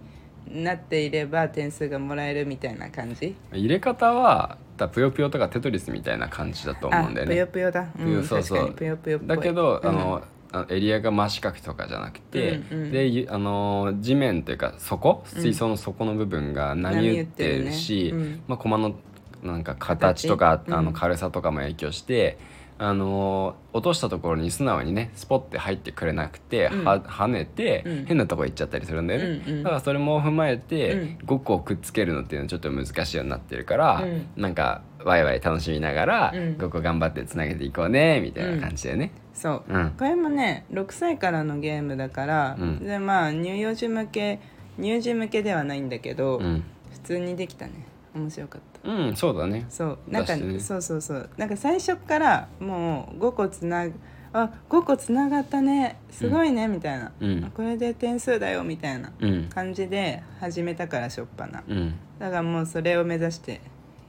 [0.52, 3.34] なっていれば点数がもらえるみたいな感じ？
[3.52, 8.72] 入れ方はだぷよぷよとかテトリスみたいな感じだと思うんだよあぷよねぷよだ、うん、そうそう。
[8.72, 9.88] ぷよぷよだけど、うん。
[9.88, 10.22] あの
[10.70, 12.90] エリアが真四角とかじゃなくて、うんうん。
[12.90, 18.24] でゆあの地面というか底水槽の底の部分が波打ってるし、波打ってるね。
[18.24, 18.42] うん。
[18.48, 18.94] まあ、駒の
[19.42, 22.38] なんか形とかあの軽さとかも影響して、
[22.80, 26.84] あの落としたところに素直にねスポッて入ってくれなくて、うん。
[26.84, 28.06] は跳ねて、うん。
[28.06, 29.62] 変なとこ行っちゃったりするんだよね、うんうん。
[29.64, 31.18] だからそれも踏まえて、うん。
[31.26, 34.26] 5個をくっつけるのっていうのはちょっと難しいようになってるから、うん。
[34.36, 36.40] なんかワイワイ楽しみながら、うん。
[36.56, 39.10] 5個頑張ってつなげていこうねみたいな感じだよね。
[39.34, 39.90] そう、うん。
[39.98, 42.84] これもね6歳からのゲームだから、うん。
[42.84, 44.40] でまあ乳幼児向け
[44.80, 46.62] 乳児向けではないんだけど、うん。
[46.92, 47.86] 普通にできたね。
[48.14, 49.66] 面白かったうん、そうだね。
[49.68, 53.94] そうなんか、ねそうそうそうなんか最初からもう5個つなぐ
[54.32, 59.48] あ5個つながったねすごいね、みたいな、うんあこれで点数だよみたいなうん。
[59.48, 61.94] 感じで始めたからしょっぱなうん。
[62.18, 63.60] だからもうそれを目指して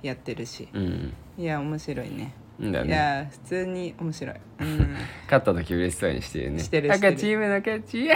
[0.02, 1.14] やってるしうん。
[1.38, 2.74] いや面白いねいい。
[2.90, 4.96] や普通に面白い、うん、
[5.32, 6.60] 勝った時嬉しそうにしてるね。
[6.60, 8.16] してるしてる赤チームの勝ちイエ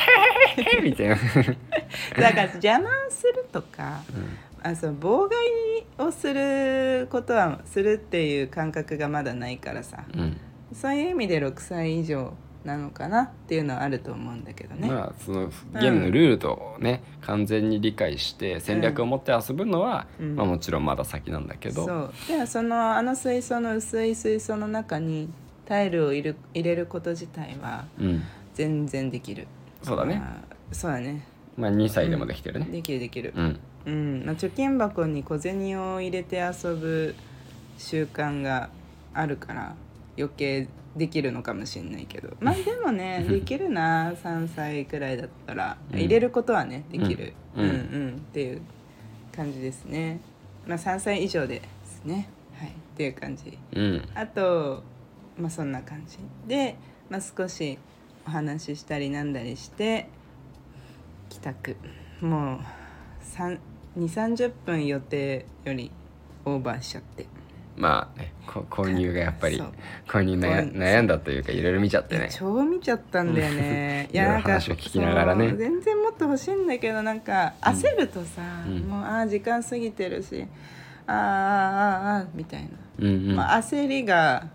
[0.57, 1.15] ーイみたいな。
[2.19, 4.01] だから邪魔をするとか、
[4.63, 10.03] あそう妨害をすることはするっていう感覚がまだないからさ。
[10.15, 10.37] うん。
[10.73, 12.33] そういう意味で6歳以上
[12.65, 20.35] なのかなっていうのはあると思うんだけどね、まあそのゲームのルールとね、完全に理解して戦略を持って遊ぶのは、うん。
[20.35, 22.13] まあ、もちろんまだ先なんだけど、そう。
[22.27, 25.29] でもそのあの水槽の薄い水槽の中に
[25.65, 29.47] タイルを入れる入れること自体はうん、全然できる。
[29.81, 31.27] そうだね、まあそうだね。
[31.55, 32.65] まあ、2歳でもできてるね。
[32.65, 33.33] できるできる。
[33.35, 37.15] うん、うん、まあ、貯金箱に小銭を入れて遊ぶ
[37.77, 38.69] 習慣が
[39.13, 39.75] あるから
[40.17, 42.29] 余計できるのかもしれないけど。
[42.39, 45.99] まあでもねできるな3歳くらいだったら、うん。
[45.99, 47.67] 入れることはねできる、ううん。
[47.67, 48.15] ん、うん。
[48.17, 48.61] っていう
[49.35, 50.19] 感じですね。
[50.67, 52.29] まあ3歳以上ですね。
[52.55, 52.69] はい。
[52.69, 53.57] っていう感じ。
[53.73, 54.09] うん。
[54.13, 54.83] あと
[55.37, 56.19] まあそんな感じ。
[56.47, 56.75] で、
[57.09, 57.77] まあ、少し
[58.27, 60.07] お話ししたりなんだりして
[61.29, 61.75] 帰宅。
[62.21, 62.59] もう
[63.97, 65.91] 2 3 0分予定より
[66.45, 67.25] オーバーしちゃって。
[67.75, 69.73] まあねこ購入がやっぱりそう。
[70.07, 72.29] 購入悩悩んだというかいろいろ見ちゃってね。
[72.31, 74.09] 超見ちゃったんだよね。
[74.13, 75.49] いろいろ話を聞きながらね。
[75.49, 78.79] そう全然もっと欲しいんだけどなんか焦るとさ、うん。
[78.81, 80.45] もうああ時間過ぎてるし
[81.07, 82.69] あーあーあーあーみたいな、
[82.99, 84.47] うんうん、まあ、焦りが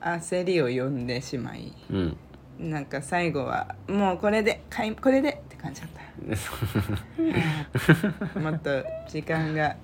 [0.00, 1.72] 焦りを呼んでしまい。
[1.90, 2.16] うん。
[2.58, 5.90] なんか最後はもうこれで買いこれで感じだっ
[8.34, 9.76] たもっと時間が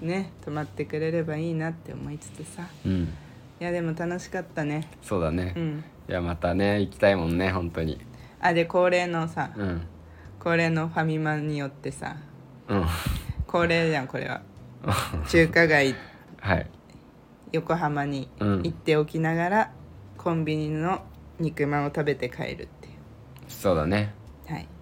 [0.00, 2.66] ね止まってくれればいいなって思いつつさ。
[2.84, 3.02] うん。
[3.60, 4.88] いやでも楽しかったね。
[5.02, 5.84] そうだね、いうん。
[6.08, 8.00] やまたね行きたいもんね本当に。
[8.40, 9.86] あで恒例のさうん。
[10.40, 12.16] 恒例のファミマによってさ
[12.68, 12.84] うん。
[13.46, 14.42] 恒例じゃんこれは。
[15.28, 15.94] 中華街。
[16.40, 16.66] はい。
[17.52, 18.62] 横浜にうん。
[18.64, 19.70] 行っておきながら、
[20.18, 21.02] コンビニの
[21.38, 22.90] 肉まんを食べて帰るってい
[23.48, 24.12] そうだね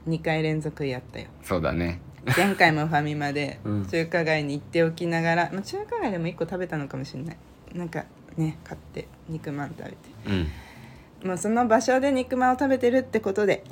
[0.09, 1.27] 2回連続やったよ。
[1.43, 2.01] そうだね。
[2.37, 3.87] 前回もファミマで うん。
[3.87, 7.37] 中華街に行っておきながら、まあ、中華街でも1個食べたのかもしれない。
[7.75, 8.05] なんか
[8.37, 9.97] ね買って肉まん食べて。
[10.27, 11.29] うん。
[11.29, 13.63] もうその場所で肉まんを食べてるってことで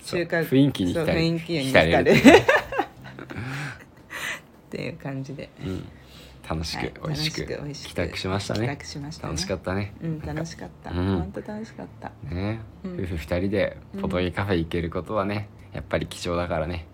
[0.00, 2.22] そう中華雰囲気にそう浸る雰囲気に浸れるっ
[4.70, 4.96] ていう。
[5.02, 5.50] 感じで。
[5.64, 5.84] うん。
[6.48, 9.32] 楽しく、はい美味しく楽しく美味しく帰宅しました帰ね宅しましたね。
[9.32, 9.92] 楽しかったね。
[10.00, 10.96] うん楽しかった、うん。
[10.96, 12.12] 本当楽しかった。
[12.32, 12.94] ね、うん。
[12.94, 16.86] 夫婦二人でボトゲカフェ行けることはねやっぱり貴重だからね。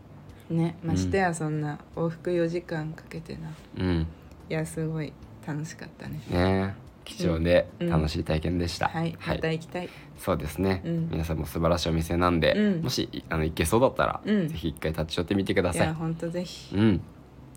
[0.50, 3.50] ねましてやそんな往復4時間かけてな。
[3.78, 4.06] うん。
[4.50, 5.12] いやすごい
[5.46, 6.20] 楽しかったね。
[6.30, 6.74] ね
[7.04, 7.88] 貴重でうん。
[7.90, 11.08] 楽しい体験でした、はいまた行きたい、そうですね、うん。
[11.10, 12.82] 皆さんも素晴らしいお店なんで、うん。
[12.82, 14.48] もしいあの行けそうだったら、うん。
[14.48, 15.86] ぜひ一回立ち寄ってみてください。
[15.86, 16.76] いや本当ぜひ。
[16.76, 16.90] うん。
[16.90, 17.00] 行っ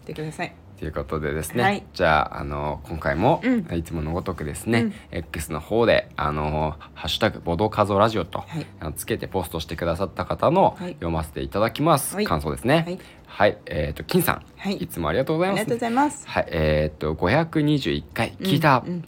[0.05, 1.85] てくださいということでですね、はい。
[1.93, 3.65] じゃああの今回も、うん。
[3.73, 4.93] いつものごとくですね、うん。
[5.11, 8.93] X の方であの「ハッシュタグボドカゾラジオと」はい。
[8.95, 10.93] つけてポストしてくださった方の、はい。
[10.93, 12.25] 読ませていただきます、はい。
[12.25, 12.83] 感想ですね。
[12.85, 12.99] はい。
[13.27, 14.75] はい、えっ、と金さん、はい。
[14.75, 16.27] いつもありがとうございます。
[16.27, 16.47] はい。
[16.49, 19.05] えっ、と521回聞いた、うんうん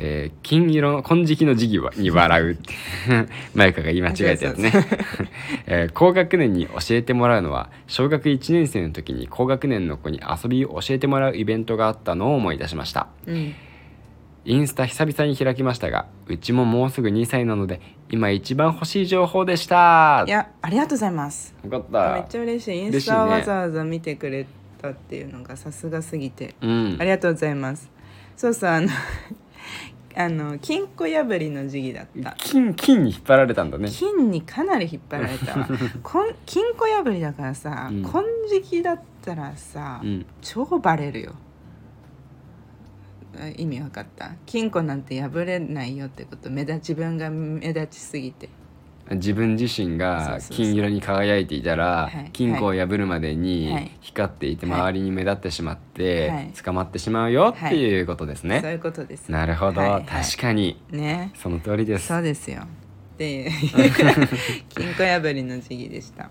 [0.00, 2.72] えー金色の金色の時期に笑うって
[3.54, 4.72] マユカが言い間違えたやつね
[5.66, 13.54] えー高学年に教えてもらうのは小学1年生の時に高学年の子に遊びを教えてもらうイベントがあったのを思い出しましたうん
[14.44, 24.46] インスタ久々に開きましたがうちももうすぐ2歳なので今一番欲しい情報でしたいやありがとうございますよかっためっちゃ嬉しいインスタをわざわざ見てくれ
[24.80, 27.90] たっていうのがさすがすぎてうんありがとうございます
[28.38, 28.88] そうそうあの
[30.20, 32.34] あの金庫破りの時期だった。
[32.38, 33.88] 金金に引っ張られたんだね。
[33.88, 35.68] 金にかなり引っ張られたわ。
[36.02, 38.02] こん金庫破りだからさ、うん。
[38.02, 38.24] 金
[38.72, 40.26] 色だったらさ、うん。
[40.40, 41.34] 超バレるよ。
[43.40, 44.32] あ意味わかった？
[44.44, 46.50] 金庫なんて破れないよってこと。
[46.50, 48.48] 目立自分が目立ちすぎて
[49.12, 52.30] 自分自身が金色に輝いていたらはい。
[52.32, 53.96] 金庫を破るまでにはい。
[54.00, 54.80] 光っていてはい。
[54.80, 56.52] 周りに目立ってしまってはい。
[56.52, 59.30] 捕まってしまうよっていうことですそうねいうことです。
[59.30, 59.80] なるほど。
[60.06, 60.82] 確かに。
[60.90, 61.32] ね。
[61.36, 62.06] その通りです。
[62.08, 62.62] そうですよ。
[62.62, 63.50] っていう。
[64.68, 66.30] 金庫破りの時期でした。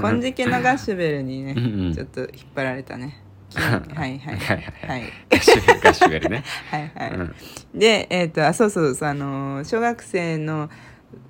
[0.00, 1.94] 金色のガッシュベルにねうんうん。
[1.94, 3.22] ちょっと引っ張られたね。
[3.50, 3.62] 金
[3.94, 4.36] はいはい。
[4.36, 5.12] はいはいはい。
[5.30, 6.44] ガッシュベルガッシュベルね。
[6.70, 7.34] はいはい、うん。
[7.74, 9.08] でえっ、とあそうそうそう。
[9.08, 10.70] あの小学生の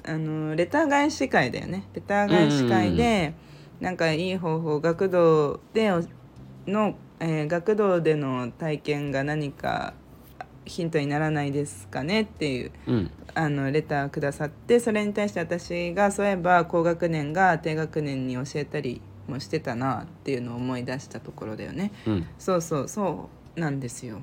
[0.05, 1.85] あのレター返し会だよね。
[1.95, 3.35] レター返し会で、
[3.81, 6.03] なんかいい方法学童でお
[6.67, 9.95] の、えー学童での体験が何か
[10.67, 13.11] ヒントにならないですかねっていううん。
[13.35, 21.93] あのレターくださってそれに対して私がそういえば高学年が低学年に教えたりもしてたなっていうのを思い出したところだよね。
[22.07, 22.27] うん。
[22.39, 24.19] そうそうそうなんですよ。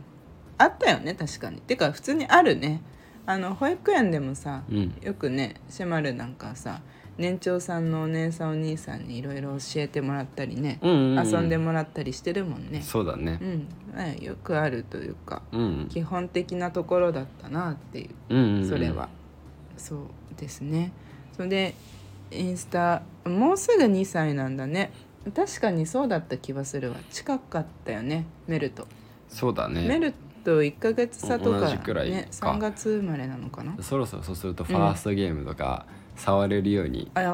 [0.57, 1.61] あったよね確かに。
[1.61, 2.81] てか普通にあるね
[3.25, 4.97] あの保育園でもさ、うん。
[5.01, 6.81] よくねシェマルなんかさ
[7.17, 11.27] 年長さんのお姉さんお兄さんにいろいろ教えてもらったりね、うんうんうん。
[11.27, 12.81] 遊んでもらったりしてるもんね。
[12.81, 13.39] そうだね。
[13.41, 15.87] うん、ねよくあるというかうん。
[15.89, 19.09] 基本的なところだったなっていううんうんうんそれは、
[19.77, 19.99] そう
[20.37, 20.91] ですね。
[21.35, 21.75] それで
[22.31, 24.91] インスタもうすぐ2歳なんだね。
[25.35, 26.97] 確かにそうだった気はするわ。
[27.09, 28.87] 近かったよねメルと、
[29.29, 29.87] そうだね。
[29.87, 30.13] メル
[30.45, 33.75] と1ヶ月差とか同じくらいねか3月生まれなのかな？
[33.81, 35.85] そろそろそうするとファーストゲームとか
[36.15, 37.33] 触れるようにな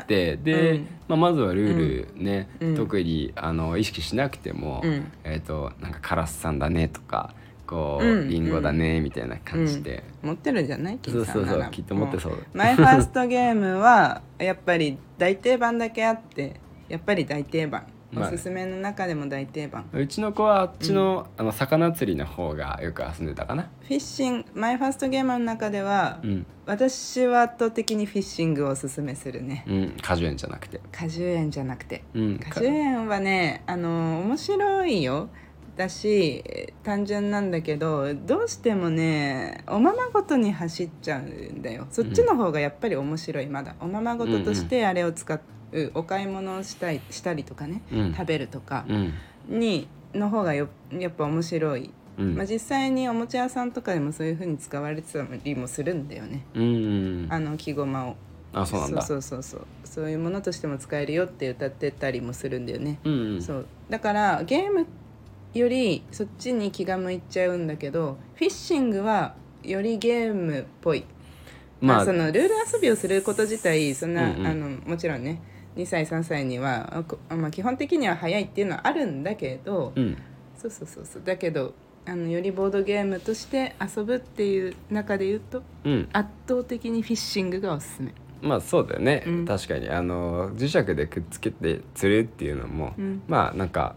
[0.00, 0.88] って、で、うん。
[1.06, 2.76] まあ、まずはルールね、うん。
[2.76, 5.12] 特にあの意識しなくても、うん。
[5.22, 7.32] えっ、となんかカラスさんだねとか
[7.68, 10.98] こう、うんリンゴだねみたいな感じで、持ってるんじゃない？
[11.06, 11.62] そうそう金さんなら。
[11.64, 12.32] そうきっと持ってそう。
[12.32, 17.84] もマイファーストゲームはやっぱり大定番だけあってやっぱり大定番
[18.16, 19.88] おすすめの中でも大定番。
[19.92, 23.64] うちの子はあっちの,、あの魚釣りの方がよく遊んでたかな。
[23.82, 24.46] フィッシング。
[24.54, 29.64] マイファーストゲームの中では、うん、私は圧倒的にフィッシングをおすすめするね。
[29.66, 30.80] うん、果樹園じゃなくて。
[30.92, 32.04] 果樹園じゃなくて。
[32.14, 32.38] うん。
[32.38, 35.28] 果樹園はねあの面白いよ。
[35.76, 41.86] だしえー単純なんだけどどうしてもねおままごとに走っちゃうんだよ。
[41.90, 43.74] そっちの方がやっぱり面白いまだ。
[43.80, 45.40] おままごととしてあれを使う
[45.94, 48.14] お買い物をしたいしたりとかね、うん。
[48.14, 49.12] 食べるとかうん。
[49.48, 56.46] にの方がよやっぱ面白い、うん、まあ、実際におもちゃ屋さんとかでもそういう風に使われてたりもするんだよね。
[56.54, 56.66] うんう
[57.26, 57.26] ん。
[57.30, 58.16] あの木駒を。
[58.52, 59.02] あそうなんだ。
[59.02, 59.66] そうそうそうそう。
[59.84, 63.42] そういうものとしても使えるよって歌ってたりもするんだよね、うんうん。
[63.42, 63.66] そう。
[63.90, 64.86] だからゲーム
[65.54, 71.04] よりそっちに気が向いちゃうんだけどフィッシングはよりゲームっぽい、
[71.80, 74.46] まあ、まあそのルール遊びをすること自体そんな、うんうん。
[74.46, 75.40] あのもちろんね
[75.76, 80.16] 2歳3歳には、まあ、基本的には早いっていうのはあるんだけど、うん。
[80.56, 81.22] そうそうそうそう。
[81.24, 81.74] だけど
[82.06, 86.08] あのよりボードゲームとして遊ぶっていう中で言うとうん。
[86.12, 88.12] 圧倒的にフィッシングがおすすめ。
[88.42, 89.44] まあそうだよね、うん。
[89.46, 89.88] 確かに。
[89.88, 93.22] あの磁石でくっつけて釣るっていうのも、うん。
[93.26, 93.96] まあなんか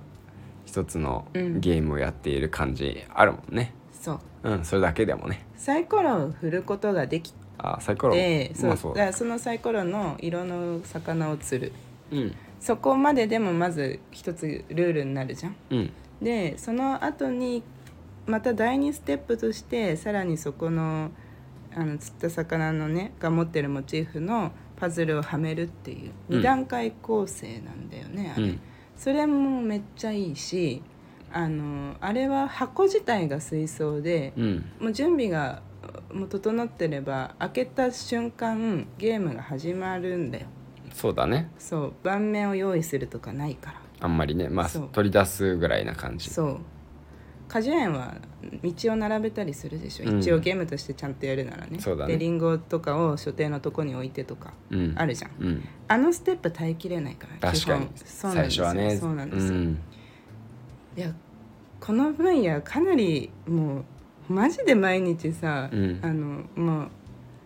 [0.66, 1.60] 一つのうん。
[1.60, 3.74] ゲームをやっている感じあるもんね。
[3.92, 4.20] そう。
[4.44, 5.46] うんそれだけでもね。
[5.56, 8.14] サイコロを振ることができあサイコロ。
[8.14, 8.94] てそう,、まあそう。
[8.94, 11.74] だからそのサイコロの色の魚を釣る。
[12.12, 12.36] うん。
[12.60, 15.56] そこまででもまず一つルールになるじゃん。
[15.70, 15.92] うん。
[16.22, 17.64] でその後に
[18.26, 21.12] また第2ステップとしてさらにそこの
[21.76, 26.40] あの釣った魚のねが持ってるモチーフのパズルをはめるっていううん。
[26.40, 28.60] 2段階構成なんだよね、あれ、うん。
[28.96, 30.82] それもめっちゃいいし
[31.32, 34.66] あのあれは箱自体が水槽で、うん。
[34.80, 35.62] もう準備が
[36.14, 40.48] もう整ってれば開けた瞬間ゲームが始まるんだよ。
[40.94, 41.52] そうだね。
[41.58, 41.94] そう。
[42.04, 43.82] 盤面を用意するとかないから。
[44.00, 44.50] あんまりね。
[44.50, 44.90] まあそう。
[44.92, 46.30] 取り出すぐらいな感じ。
[46.30, 46.60] そう。
[47.48, 48.16] 果樹園は
[48.62, 50.20] 道を並べたりするでしょ、うん。
[50.20, 51.80] 一応ゲームとしてちゃんとやるならね。
[51.80, 52.14] そうだね。
[52.14, 54.94] でリンゴとかを所定のとこに置いてとかうん。
[54.98, 55.64] あるじゃん、うん。
[55.88, 57.88] あのステップ耐えきれないから確かに。
[57.88, 58.06] 基本。
[58.06, 58.98] そうなんです初はね。
[58.98, 59.80] そうなんですよ、ん。
[60.98, 61.14] いや
[61.80, 63.86] この分野かなりもう
[64.30, 66.00] マジで毎日さ、うん。
[66.02, 66.88] あのもう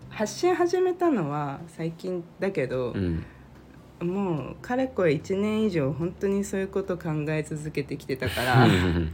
[0.09, 3.25] 発信始めたのは最近だけどう、ん。
[4.01, 9.13] もうかれこれ1年以上本当にそういうこと考え続けてきてたからうん。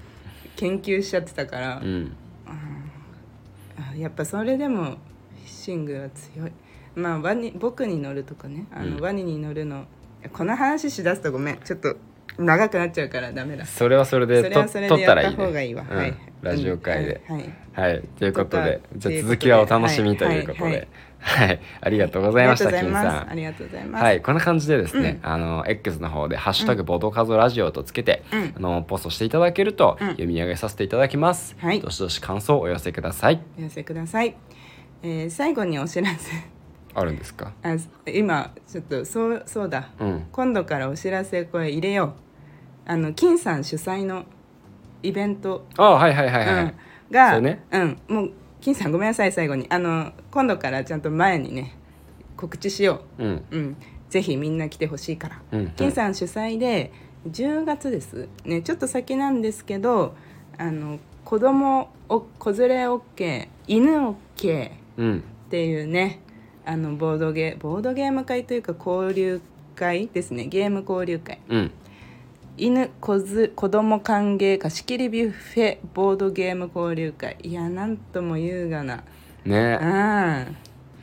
[0.55, 2.15] 研究しちゃってたから、うん。
[3.77, 4.95] あやっぱそれでもフィッ
[5.47, 6.51] シングは強い。
[6.95, 9.03] まあワニ僕に乗るとかねあの、うん。
[9.03, 9.85] ワニに乗るの
[10.33, 11.57] この話しだすとごめん。
[11.57, 11.95] ちょっと
[12.39, 13.65] 長くなっちゃうからダメだ。
[13.65, 15.97] それはそれでそれとはそれで撮ったらいいやった方がいいねわ、うん。
[15.97, 20.87] はいラジオ会で、うんはいはい、ということでじゃ続きはお楽しみということはいで、
[21.19, 23.29] はい、ありがとうございました、金さん。
[23.31, 24.03] ありがとうございます。
[24.03, 28.53] はい、こんな感じでですね、あの X の方でハッシュタグボドカゾラジオとつけて、うん。
[28.55, 30.07] あのポストしていただけると、うん。
[30.09, 31.55] 読み上げさせていただきます。
[31.59, 31.81] はい。
[31.81, 33.41] どしどし感想をお寄せください。
[33.57, 34.35] お寄せください、
[35.01, 36.31] えー最後にお知らせ。
[36.93, 37.51] あるんですか？
[37.63, 37.75] あ
[38.11, 39.89] 今ちょっとそうそうだ。
[39.99, 40.27] うん。
[40.31, 42.11] 今度からお知らせこれ入れよう。
[42.85, 44.25] あの金さん主催の
[45.03, 45.65] イベント。
[45.77, 46.63] あ、はいはいはいはい。
[46.63, 46.73] うん、
[47.11, 47.63] がそうね。
[47.71, 48.31] うん、もう
[48.61, 49.67] 金さんごめんなさい最後に。
[49.69, 51.75] あの今度からちゃんと前にね
[52.35, 53.23] 告知しよう。
[53.23, 53.27] ん。
[53.27, 53.77] う、うん、
[54.09, 55.67] ぜひみんな来てほしいから、うん。
[55.71, 56.91] 金さん主催で
[57.29, 58.61] 10月ですね。
[58.61, 60.15] ちょっと先なんですけど
[60.57, 63.91] あの子供お子連れ OK 犬
[64.35, 65.23] OK うん。
[65.47, 66.21] っていうね
[66.65, 69.41] あのボードゲーボードゲーム会というか交流
[69.75, 70.47] 会ですね。
[70.47, 71.39] ゲーム交流会。
[71.47, 71.71] うん。
[72.59, 77.37] 犬子ず子供歓迎貸し切りビュッフェボードゲーム交流会。
[77.43, 79.03] いやなんとも優雅な。
[79.45, 80.57] ね。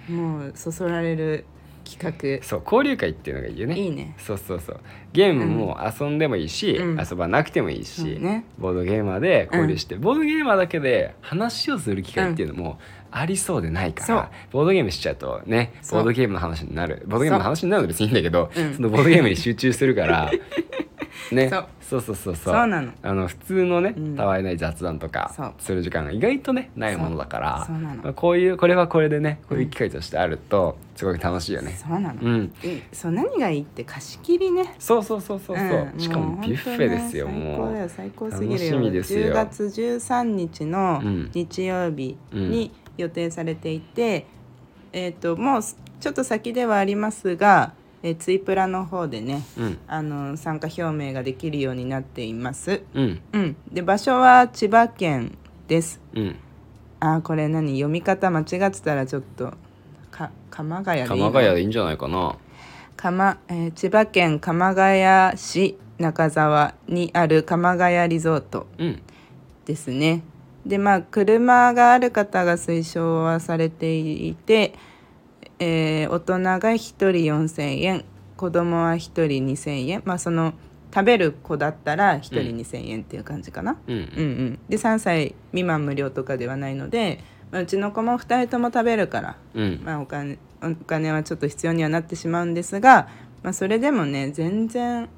[0.08, 0.16] うん。
[0.16, 1.44] もうそそられる
[1.84, 3.76] 企そう交流会っていうのがいいよね。
[3.76, 4.16] 画いいね。
[4.18, 4.80] そうそうそう。
[5.12, 6.98] ゲームも遊んでもいいし、うん。
[6.98, 8.46] 遊ばなくてもいいし、そうね。
[8.58, 12.80] ボードゲーマーで交流して、ボードゲーマーだけで話をする機会っていうのも
[13.16, 18.74] ありそうでないから、ボードゲームしちゃうとねボードゲームの話になるボードゲームの話になるの別にいいんだけど、うん。
[18.74, 20.30] そのボードゲームに集中するから
[21.30, 21.48] ね。
[21.48, 21.66] そう。
[21.84, 24.16] そうそうそうあの普通のね、うん。
[24.16, 31.76] たわいない雑談とかする時間が意外とねないものだからこういうこれはこれでねこういう機会としてあるとすごい楽しいよね。
[31.76, 32.30] そうなの、うん。
[32.32, 32.52] うん
[32.92, 34.74] そう何がいいって貸し切りね。
[34.78, 36.00] そうそうそうそうそう、ん。
[36.00, 38.72] しかもビュッフェですよもう最高すぎるよ。
[38.72, 39.26] 楽しみですよ。
[39.28, 41.30] 10月13日のうん。
[41.32, 44.26] 日曜日に予定されていて、
[44.92, 47.72] えっ、ともうちょっと先ではありますが、
[48.02, 49.78] えーツイプラの方でねうん。
[49.88, 52.82] あの参加表明ができるようになっています。
[52.94, 53.20] うん。
[53.32, 55.36] うん、で場所は千葉県
[55.66, 56.00] です。
[56.14, 56.36] うん。
[57.00, 59.54] あーこれ何読み方間違ってたらちょっと
[60.10, 62.36] か鎌ヶ谷でいいの鎌ヶ谷でいいんじゃないかな。
[62.96, 69.02] 鎌えー千葉県鎌ヶ谷市中沢にある鎌ヶ谷リゾートうん。
[69.64, 70.22] ですね。
[70.66, 74.74] でまあ車がある方が推奨はされていて、
[75.58, 78.04] えー大人が1人4,000円
[78.36, 80.02] 子供は1人2,000円。
[80.04, 80.54] まあその
[80.94, 83.76] 食べる子だったら1人2,000円っていう感じかな。
[83.86, 83.94] うん。
[83.94, 89.82] うんうん、で3歳未満無料とかではないので、まあ、うちの子も2人とも食べるから、うん。
[89.84, 93.08] まあ、お金お金はちょっと必要にはなってしまうんですが、
[93.42, 95.08] まあ、それでもね全然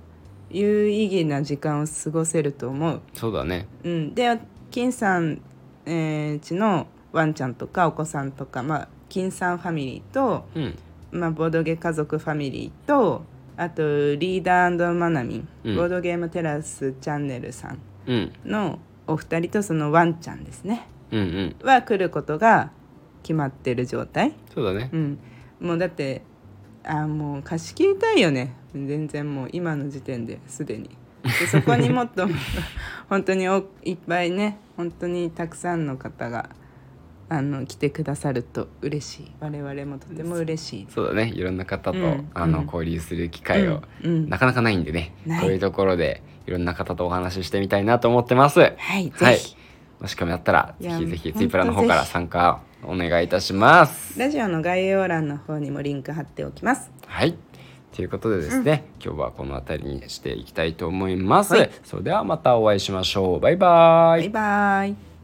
[0.51, 3.01] 有意義な時間を過ごせると思う。
[3.15, 3.69] そうだね。
[3.85, 4.39] うん、で
[4.77, 5.41] 金さん
[5.87, 10.79] えーうちのワンちゃんとかお子さんとか、まあ、金さんファミリーと、うん。
[11.13, 13.25] まあ、ボードゲー家族ファミリーと
[13.57, 13.83] あと
[14.17, 15.77] リーダーマナミン、うん。
[15.77, 18.33] ボードゲームテラスチャンネルさんうん。
[18.45, 20.87] のお二人とそのワンちゃんですね。
[21.11, 21.67] うんうん。
[21.67, 22.71] は来ることが
[23.23, 24.91] 決まってる状態、そうだね。
[24.93, 25.19] うん、
[25.59, 26.21] もうだって
[26.85, 28.55] あーもう貸し切りたいよね。
[28.75, 30.91] 全然もう今の時点ですでに
[31.27, 32.29] でそこにもっと
[33.09, 36.51] 本当においっぱいね本当にたくさんの方が
[37.29, 39.33] あの来てくださると嬉しい。
[39.41, 40.87] 我々もとても嬉しい。
[40.89, 41.33] そうだね。
[41.35, 42.31] いろんな方と、うん。
[42.35, 42.65] あのうん。
[42.67, 44.13] 交流する機会を、うん。
[44.13, 44.29] うん。
[44.29, 45.13] なかなかないんでね。
[45.41, 48.61] こういうところでいろんな方とお話ししてみたいなと思ってます。
[48.61, 49.57] ははいいぜひ、
[50.01, 54.19] もしかもやったらぜひぜひツイプラの方から参加お願いいたします。
[54.19, 56.93] ラジオの概要欄の方にもリンク貼っておきます。
[57.07, 57.35] はい
[57.97, 61.71] ということでですね、今日はこの辺りにしていきたいと思います、はい。
[61.83, 63.41] それではまたお会いしましょう。
[63.41, 64.21] バイバイ。
[64.21, 65.16] バイバイ